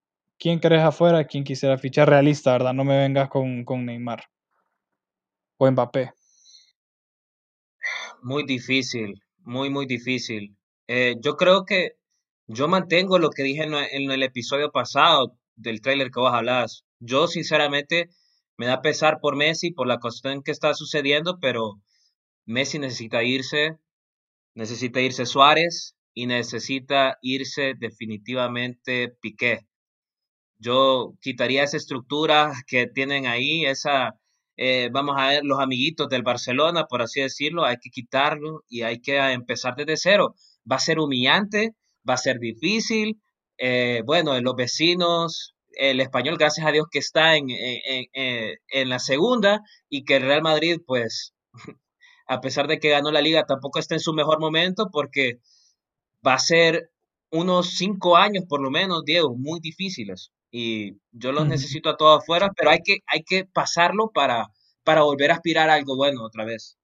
[0.42, 1.24] ¿Quién crees afuera?
[1.24, 2.74] ¿Quién quisiera fichar realista, verdad?
[2.74, 4.24] No me vengas con, con Neymar
[5.56, 6.10] o Mbappé.
[8.22, 10.56] Muy difícil, muy, muy difícil.
[10.88, 11.92] Eh, yo creo que
[12.48, 16.84] yo mantengo lo que dije en, el episodio pasado del tráiler que vos hablás.
[16.98, 18.10] Yo, sinceramente,
[18.56, 21.80] me da pesar por Messi, por la cuestión que está sucediendo, pero
[22.46, 23.78] Messi necesita irse,
[24.54, 29.68] necesita irse Suárez y necesita irse definitivamente Piqué.
[30.62, 34.14] Yo quitaría esa estructura que tienen ahí, esa,
[34.56, 38.82] eh, vamos a ver, los amiguitos del Barcelona, por así decirlo, hay que quitarlo y
[38.82, 40.36] hay que empezar desde cero.
[40.70, 41.74] Va a ser humillante,
[42.08, 43.20] va a ser difícil.
[43.58, 49.62] Eh, bueno, los vecinos, el español, gracias a Dios que está en, en, la segunda
[49.88, 51.34] y que el Real Madrid, pues,
[52.28, 55.40] a pesar de que ganó la liga, tampoco está en su mejor momento porque
[56.26, 56.90] va a ser
[57.30, 62.22] unos cinco años por lo menos, Diego, muy difíciles y yo los necesito a todos
[62.22, 64.48] afuera, pero hay que, hay que pasarlo para,
[64.84, 66.76] para volver a aspirar a algo bueno otra vez.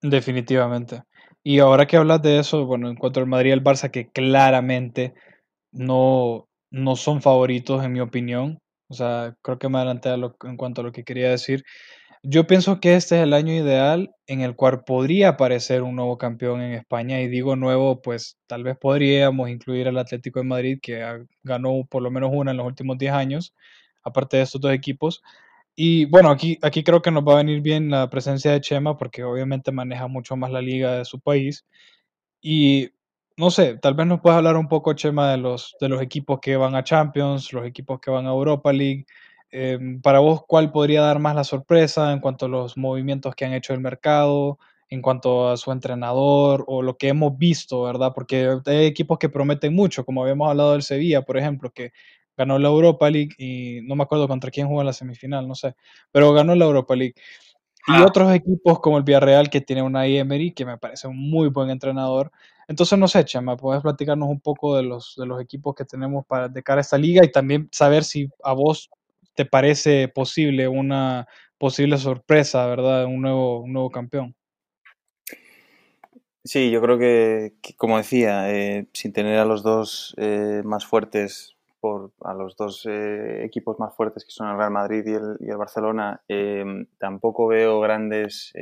[0.00, 1.02] Definitivamente.
[1.44, 4.08] Y ahora que hablas de eso, bueno, en cuanto al Madrid y el Barça, que
[4.10, 5.14] claramente
[5.70, 8.58] no, no son favoritos en mi opinión,
[8.88, 11.64] o sea, creo que me adelanté en cuanto a lo que quería decir.
[12.24, 16.18] Yo pienso que este es el año ideal en el cual podría aparecer un nuevo
[16.18, 20.78] campeón en España y digo nuevo, pues tal vez podríamos incluir al Atlético de Madrid
[20.80, 23.54] que ganó por lo menos una en los últimos 10 años,
[24.04, 25.20] aparte de estos dos equipos.
[25.74, 28.96] Y bueno, aquí, aquí creo que nos va a venir bien la presencia de Chema
[28.96, 31.66] porque obviamente maneja mucho más la liga de su país.
[32.40, 32.90] Y
[33.36, 36.40] no sé, tal vez nos puedas hablar un poco, Chema, de los, de los equipos
[36.40, 39.06] que van a Champions, los equipos que van a Europa League
[39.52, 43.44] Em, para vos, ¿cuál podría dar más la sorpresa en cuanto a los movimientos que
[43.44, 48.12] han hecho el mercado, en cuanto a su entrenador o lo que hemos visto, ¿verdad?
[48.14, 51.92] Porque hay equipos que prometen mucho, como habíamos hablado del Sevilla, por ejemplo, que
[52.36, 55.54] ganó la Europa League y no me acuerdo contra quién jugó en la semifinal, no
[55.54, 55.74] sé,
[56.10, 57.14] pero ganó la Europa League.
[57.88, 61.48] y otros equipos como el Villarreal que tiene una Emery que me parece un muy
[61.48, 62.30] buen entrenador.
[62.68, 66.24] Entonces, no sé, Chema, puedes platicarnos un poco de los, de los equipos que tenemos
[66.26, 68.88] para, de cara a esta liga y también saber si a vos
[69.34, 71.26] te parece posible una
[71.58, 73.04] posible sorpresa, ¿verdad?
[73.04, 74.34] Un nuevo, un nuevo campeón.
[76.44, 81.56] Sí, yo creo que, como decía, eh, sin tener a los dos eh, más fuertes,
[81.78, 85.36] por, a los dos eh, equipos más fuertes que son el Real Madrid y el,
[85.38, 86.20] y el Barcelona,
[86.98, 88.52] tampoco veo grandes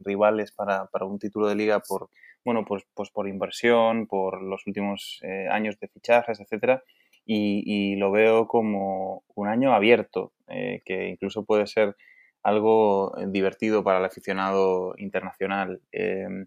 [0.00, 2.10] rivales para, para, un título de liga por,
[2.44, 5.20] bueno, pues, pues por inversión, por los últimos
[5.50, 6.82] años de fichajes, etcétera.
[7.24, 11.96] Y, y, lo veo como un año abierto, que incluso puede ser
[12.42, 15.80] algo eh, divertido para el aficionado internacional.
[15.92, 16.46] Em,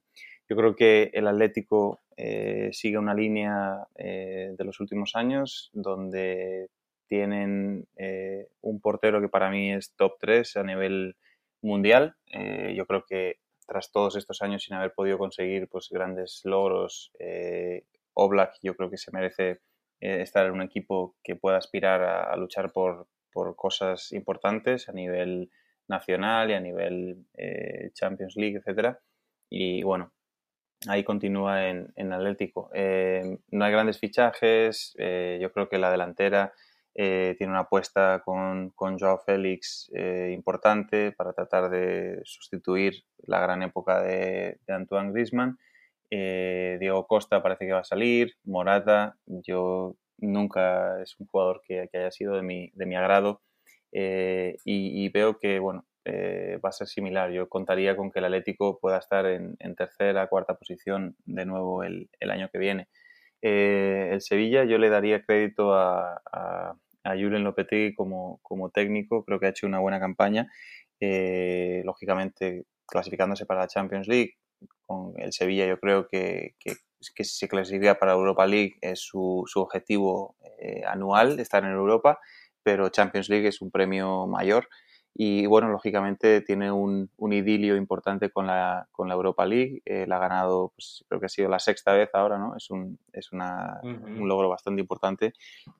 [0.49, 6.69] yo creo que el Atlético eh, sigue una línea eh, de los últimos años donde
[7.07, 7.87] tienen
[8.61, 11.15] un portero que para mí es top 3 a nivel
[11.61, 12.15] mundial.
[12.73, 17.11] yo creo que tras todos estos años sin haber podido conseguir pues, grandes logros,
[18.15, 19.59] Oblak yo creo que se merece
[19.99, 25.49] estar en un equipo que pueda aspirar a, luchar por, por, cosas importantes a nivel
[25.87, 28.99] nacional y a nivel eh, Champions League, etcétera.
[29.49, 30.11] Y bueno,
[30.87, 32.69] ahí continúa en, en Atlético.
[32.73, 36.53] Eh, no hay grandes fichajes, eh, yo creo que la delantera
[36.97, 39.91] tiene una apuesta con, con Joao Félix
[40.29, 45.59] importante para tratar de sustituir la gran época de, Antoine Griezmann.
[46.09, 52.11] Diego Costa parece que va a salir, Morata, yo nunca es un jugador que, haya
[52.11, 53.41] sido de mi, agrado
[53.91, 57.31] eh, y, veo que, bueno, eh, va a ser similar.
[57.31, 62.09] Yo contaría con que el Atlético pueda estar en, tercera, cuarta posición de nuevo el,
[62.29, 62.87] año que viene.
[63.41, 68.39] Eh, el Sevilla yo le daría crédito a, a, a Julen Lopetegui como,
[68.73, 70.51] técnico, creo que ha hecho una buena campaña,
[71.83, 74.35] lógicamente clasificándose para la Champions League,
[74.85, 76.75] con el Sevilla yo creo que, que,
[77.15, 80.35] que se clasifica para Europa League es su, su objetivo
[80.87, 82.19] anual, estar en Europa,
[82.63, 84.67] pero Champions League es un premio mayor
[85.17, 90.05] y bueno, lógicamente tiene un, un idilio importante con la, con la Europa League, eh,
[90.05, 92.53] la ha ganado, pues, creo que ha sido la sexta vez ahora, ¿no?
[92.57, 95.31] Es un, es una, un logro bastante importante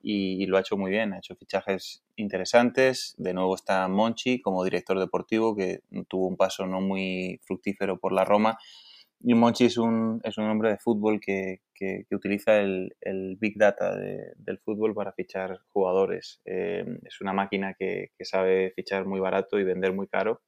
[0.02, 4.64] y, lo ha hecho muy bien, ha hecho fichajes interesantes, de nuevo está Monchi como
[4.64, 8.56] director deportivo que tuvo un paso no muy fructífero por la Roma
[9.20, 13.58] y Monchi es un, es un hombre de fútbol que, que, utiliza el, el, Big
[13.58, 16.40] Data del fútbol para fichar jugadores.
[16.44, 20.42] Eh, es una máquina que, que, sabe fichar muy barato y vender muy caro.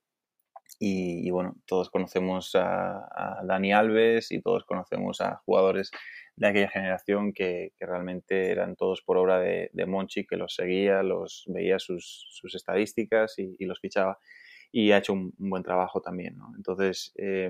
[0.80, 5.90] Y, bueno, todos conocemos a, a, Dani Alves y todos conocemos a jugadores
[6.36, 10.54] de aquella generación que, que realmente eran todos por obra de, de, Monchi, que los
[10.54, 14.18] seguía, los veía sus, sus estadísticas y, los fichaba.
[14.70, 16.36] Y ha hecho un, buen trabajo también.
[16.36, 16.52] ¿no?
[16.56, 17.48] Entonces, eh,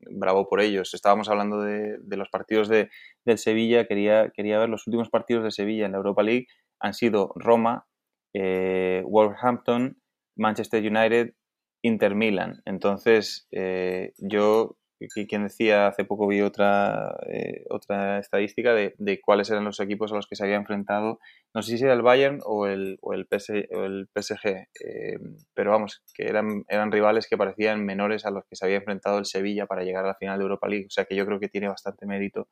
[0.00, 0.94] bravo por ellos.
[0.94, 2.90] Estábamos hablando de, los partidos de,
[3.24, 6.46] del Sevilla, quería, quería ver los últimos partidos de Sevilla en la Europa League.
[6.80, 7.86] Han sido Roma,
[8.34, 10.00] eh, Wolverhampton,
[10.36, 11.34] Manchester United,
[11.82, 12.62] Inter Milan.
[12.64, 19.50] Entonces, eh, yo quien decía, hace poco vi otra, eh, otra estadística de, de, cuáles
[19.50, 21.18] eran los equipos a los que se había enfrentado,
[21.54, 25.18] no sé si era el Bayern o el, o el, o el PSG, eh,
[25.54, 29.18] pero vamos, que eran, eran rivales que parecían menores a los que se había enfrentado
[29.18, 31.40] el Sevilla para llegar a la final de Europa League, o sea que yo creo
[31.40, 32.48] que tiene bastante mérito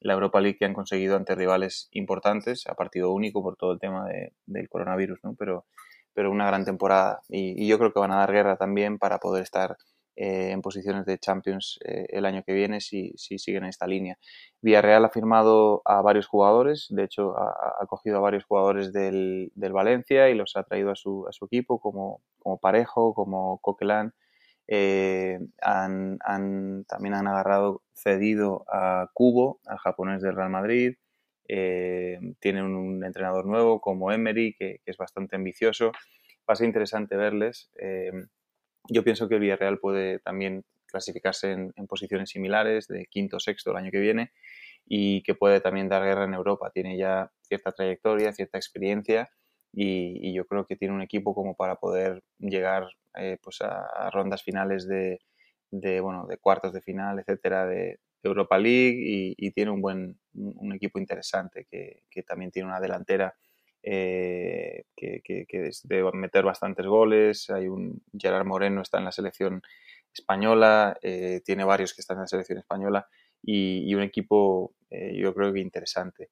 [0.00, 3.78] la Europa League que han conseguido ante rivales importantes, a partido único por todo el
[3.78, 5.34] tema de, del coronavirus, ¿no?
[5.38, 5.66] pero,
[6.12, 7.20] pero una gran temporada.
[7.28, 9.76] Y yo creo que van a dar guerra también para poder estar
[10.14, 13.86] eh, en posiciones de Champions eh, el año que viene si, si, siguen en esta
[13.86, 14.18] línea.
[14.60, 20.28] Villarreal ha firmado a varios jugadores, de hecho ha, cogido a varios jugadores del, Valencia
[20.28, 22.20] y los ha traído a su, a su equipo como,
[22.60, 24.12] Parejo, como Coquelin.
[24.68, 26.18] Eh, han,
[26.86, 30.94] también han agarrado, cedido a Cubo, al japonés del Real Madrid.
[31.48, 35.92] Tienen un entrenador nuevo como Emery, que, que, es bastante ambicioso.
[36.48, 37.70] Va a ser interesante verles.
[38.88, 43.40] Yo pienso que el Villarreal puede también clasificarse en, en, posiciones similares, de quinto o
[43.40, 44.32] sexto el año que viene,
[44.86, 46.70] y que puede también dar guerra en Europa.
[46.70, 49.30] Tiene ya cierta trayectoria, cierta experiencia,
[49.72, 54.42] y, yo creo que tiene un equipo como para poder llegar eh, pues a, rondas
[54.42, 55.20] finales de,
[55.70, 60.72] de, bueno, de cuartos de final, etcétera, de, Europa League, y, tiene un buen un
[60.72, 63.34] equipo interesante que también tiene una delantera
[63.84, 67.50] eh, que, que, que debe meter bastantes goles.
[67.50, 69.62] Hay un Gerard Moreno está en la selección
[70.14, 73.08] española, eh, tiene varios que están en la selección española
[73.42, 76.30] y, un equipo eh, yo creo que interesante.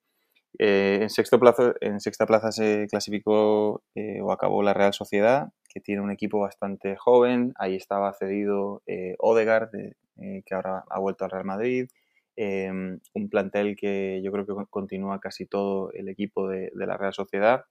[0.59, 3.83] En, sexto plazo, en sexta plaza se clasificó
[4.23, 5.49] o acabó la Real Sociedad,
[5.85, 7.53] tiene un equipo bastante joven.
[7.57, 8.83] Ahí estaba cedido
[9.19, 11.89] Odegaard, que ahora ha vuelto al Real Madrid.
[12.37, 17.13] Em, un plantel que yo creo que continúa casi todo el equipo de, la Real
[17.13, 17.65] Sociedad,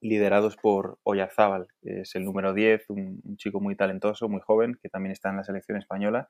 [0.00, 4.88] liderados por Oyarzábal, que es el número 10, un, chico muy talentoso, muy joven, que
[4.88, 6.28] también está en la selección española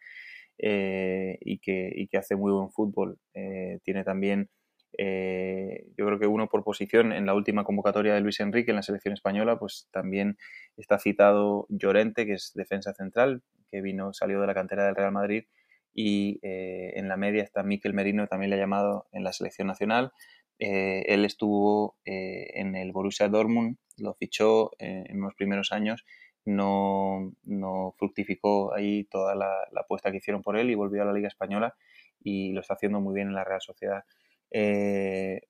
[0.59, 3.19] eh, y, que, hace muy buen fútbol.
[3.35, 4.51] Eh, tiene también,
[4.99, 8.77] eh, yo creo que uno por posición en la última convocatoria de Luis Enrique en
[8.77, 10.37] la selección española, pues también
[10.77, 15.13] está citado Llorente, que es defensa central, que vino, salió de la cantera del Real
[15.13, 15.45] Madrid
[15.93, 19.69] y eh, en la media está Miquel Merino, también le ha llamado en la selección
[19.69, 20.13] nacional.
[20.59, 26.05] Eh, él estuvo eh, en el Borussia Dortmund, lo fichó en unos primeros años,
[26.45, 31.13] no, no fructificó ahí toda la, apuesta que hicieron por él y volvió a la
[31.13, 31.75] Liga Española
[32.23, 34.05] y lo está haciendo muy bien en la Real Sociedad.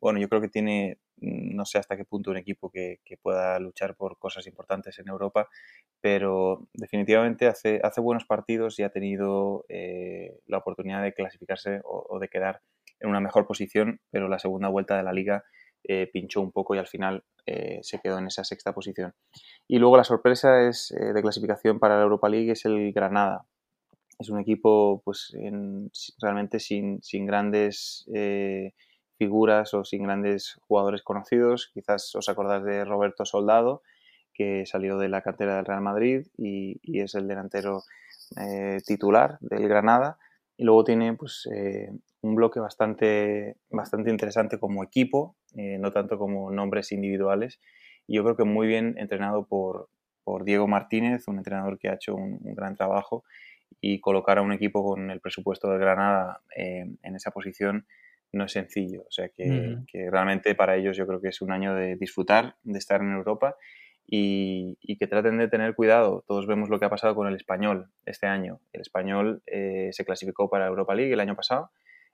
[0.01, 3.97] bueno, yo creo que tiene no sé hasta qué punto un equipo que, pueda luchar
[3.97, 5.49] por cosas importantes en Europa,
[6.01, 12.19] pero definitivamente hace, hace buenos partidos y ha tenido eh, la oportunidad de clasificarse o,
[12.19, 12.63] de quedar
[12.99, 15.45] en una mejor posición, pero la segunda vuelta de la liga
[15.85, 19.15] eh, pinchó un poco y al final eh, se quedó en esa sexta posición.
[19.69, 23.47] Y luego la sorpresa es de clasificación para la Europa League es el Granada.
[24.19, 25.35] Es un equipo pues
[26.21, 28.07] realmente sin, sin grandes
[29.21, 31.71] figuras o sin grandes jugadores conocidos.
[31.75, 33.83] Quizás os acordáis de Roberto Soldado,
[34.33, 37.83] que salió de la cantera del Real Madrid y, es el delantero
[38.41, 40.19] eh, titular del Granada.
[40.57, 41.93] Y luego tiene pues, eh,
[42.23, 47.61] un bloque bastante, bastante interesante como equipo, eh, no tanto como nombres individuales.
[48.07, 49.91] Y yo creo que muy bien entrenado por,
[50.25, 53.23] por Diego Martínez, un entrenador que ha hecho un, gran trabajo
[53.83, 57.87] y colocar a un equipo con el presupuesto del Granada en esa posición
[58.33, 59.03] no es sencillo.
[59.03, 59.79] O sea que,
[60.11, 63.57] realmente para ellos yo creo que es un año de disfrutar, de estar en Europa
[64.07, 66.25] y, que traten de tener cuidado.
[66.27, 68.61] Todos vemos lo que ha pasado con el español este año.
[68.73, 71.71] El español eh, se clasificó para Europa League el año pasado,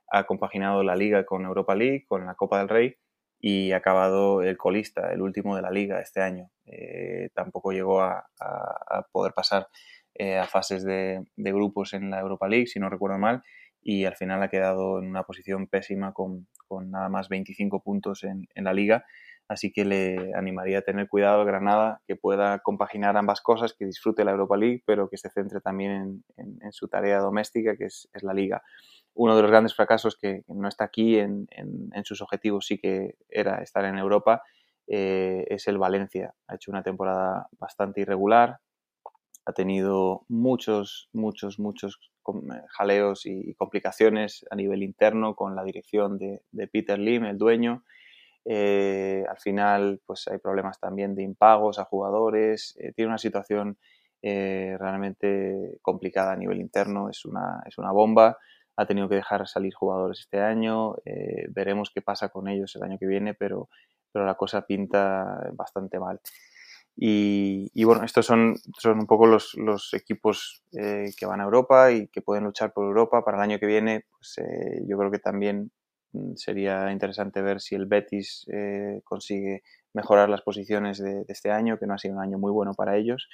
[0.08, 2.96] ha compaginado la liga con Europa League, con la Copa del Rey
[3.40, 6.50] y ha acabado el colista, el último de la liga este año.
[6.64, 8.26] Eh, tampoco llegó a,
[9.12, 9.68] poder pasar
[10.14, 13.42] eh, a fases de, de grupos en la Europa League, si no recuerdo mal
[13.88, 16.48] y al final ha quedado en una posición pésima con,
[16.90, 19.04] nada más 25 puntos en, la liga.
[19.46, 24.24] Así que le animaría a tener cuidado Granada, que pueda compaginar ambas cosas, que disfrute
[24.24, 28.34] la Europa League, pero que se centre también en, su tarea doméstica, que es, la
[28.34, 28.60] liga.
[29.14, 31.46] Uno de los grandes fracasos que, no está aquí en,
[32.02, 34.42] sus objetivos, sí que era estar en Europa,
[34.88, 36.34] eh, es el Valencia.
[36.48, 38.58] Ha hecho una temporada bastante irregular,
[39.46, 46.18] ha tenido muchos, muchos, muchos eh, jaleos y complicaciones a nivel interno con la dirección
[46.18, 46.42] de,
[46.72, 47.84] Peter Lim, el dueño.
[48.44, 52.76] Eh, al final, pues hay problemas también de impagos a jugadores.
[52.80, 53.78] Eh, tiene una situación
[54.22, 57.08] realmente complicada a nivel interno.
[57.08, 58.36] Es una, es una bomba.
[58.76, 60.96] Ha tenido que dejar salir jugadores este año.
[61.50, 63.68] veremos qué pasa con ellos el año que viene, pero,
[64.10, 66.20] pero la cosa pinta bastante mal.
[66.98, 71.92] Y, bueno, estos son, son un poco los, los equipos eh, que van a Europa
[71.92, 73.22] y que pueden luchar por Europa.
[73.22, 75.70] Para el año que viene, pues, eh, yo creo que también
[76.12, 81.78] mm, sería interesante ver si el Betis eh, consigue mejorar las posiciones de, este año,
[81.78, 83.28] que no ha sido un año muy bueno para ellos,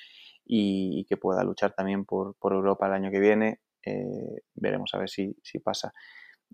[0.44, 3.60] y, que pueda luchar también por, por, Europa el año que viene.
[4.54, 5.92] veremos a ver si, si pasa.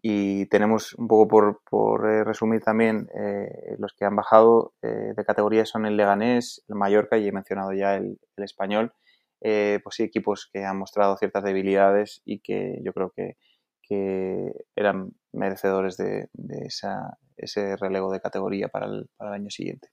[0.02, 5.12] Y tenemos un poco por, por eh, resumir también, eh, los que han bajado eh,
[5.16, 8.92] de categoría son el Leganés, el Mallorca y he mencionado ya el, el español.
[9.40, 13.36] pues sí, equipos que han mostrado ciertas debilidades y que yo creo que,
[13.82, 19.50] que eran merecedores de, de esa, ese relevo de categoría para el, para el año
[19.50, 19.88] siguiente.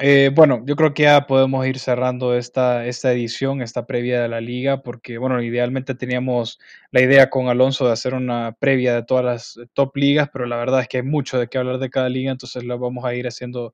[0.00, 4.28] Eh, bueno, yo creo que ya podemos ir cerrando esta, esta edición, esta previa de
[4.28, 6.60] la liga, porque, bueno, idealmente teníamos
[6.92, 10.56] la idea con Alonso de hacer una previa de todas las top ligas, pero la
[10.56, 13.14] verdad es que hay mucho de qué hablar de cada liga, entonces lo vamos a
[13.14, 13.72] ir haciendo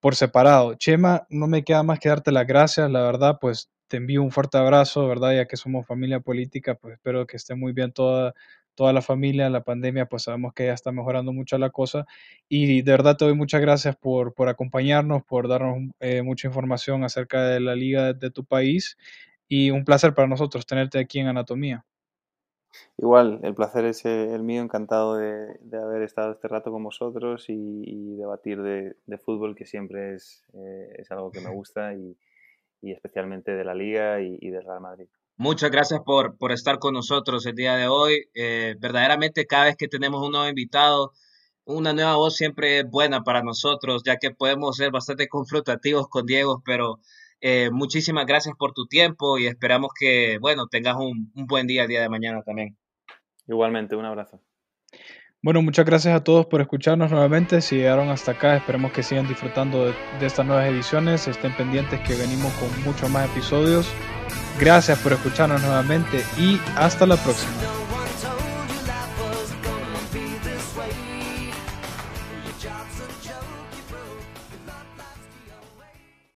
[0.00, 0.74] por separado.
[0.74, 4.30] Chema, no me queda más que darte las gracias, la verdad, pues te envío un
[4.32, 5.34] fuerte abrazo, ¿verdad?
[5.36, 8.34] Ya que somos familia política, pues espero que esté muy bien toda
[8.78, 12.06] toda la familia, la pandemia, pues sabemos que ya está mejorando mucho la cosa.
[12.48, 17.02] Y de verdad te doy muchas gracias por, por acompañarnos, por darnos eh, mucha información
[17.02, 18.96] acerca de la liga de, tu país.
[19.48, 21.84] Y un placer para nosotros tenerte aquí en Anatomía.
[22.96, 27.46] Igual, el placer es eh, el mío, encantado de, haber estado este rato con vosotros
[27.48, 32.16] y, debatir de, fútbol, que siempre es, eh, es, algo que me gusta y,
[32.80, 35.08] y especialmente de la liga y, y del Real Madrid.
[35.38, 38.28] Muchas gracias por, por estar con nosotros el día de hoy.
[38.34, 41.12] Eh, verdaderamente cada vez que tenemos un nuevo invitado,
[41.64, 46.26] una nueva voz siempre es buena para nosotros, ya que podemos ser bastante confrontativos con
[46.26, 46.98] Diego, pero
[47.40, 51.82] Eh, muchísimas gracias por tu tiempo y esperamos que, bueno, tengas un, un buen día
[51.82, 52.76] el día de mañana también.
[53.46, 54.40] Igualmente, un abrazo.
[55.40, 57.60] Bueno, muchas gracias a todos por escucharnos nuevamente.
[57.60, 61.28] Si llegaron hasta acá, esperemos que sigan disfrutando de, de, estas nuevas ediciones.
[61.28, 63.88] Estén pendientes que venimos con muchos más episodios.
[64.58, 67.77] Gracias por escucharnos nuevamente y hasta la próxima.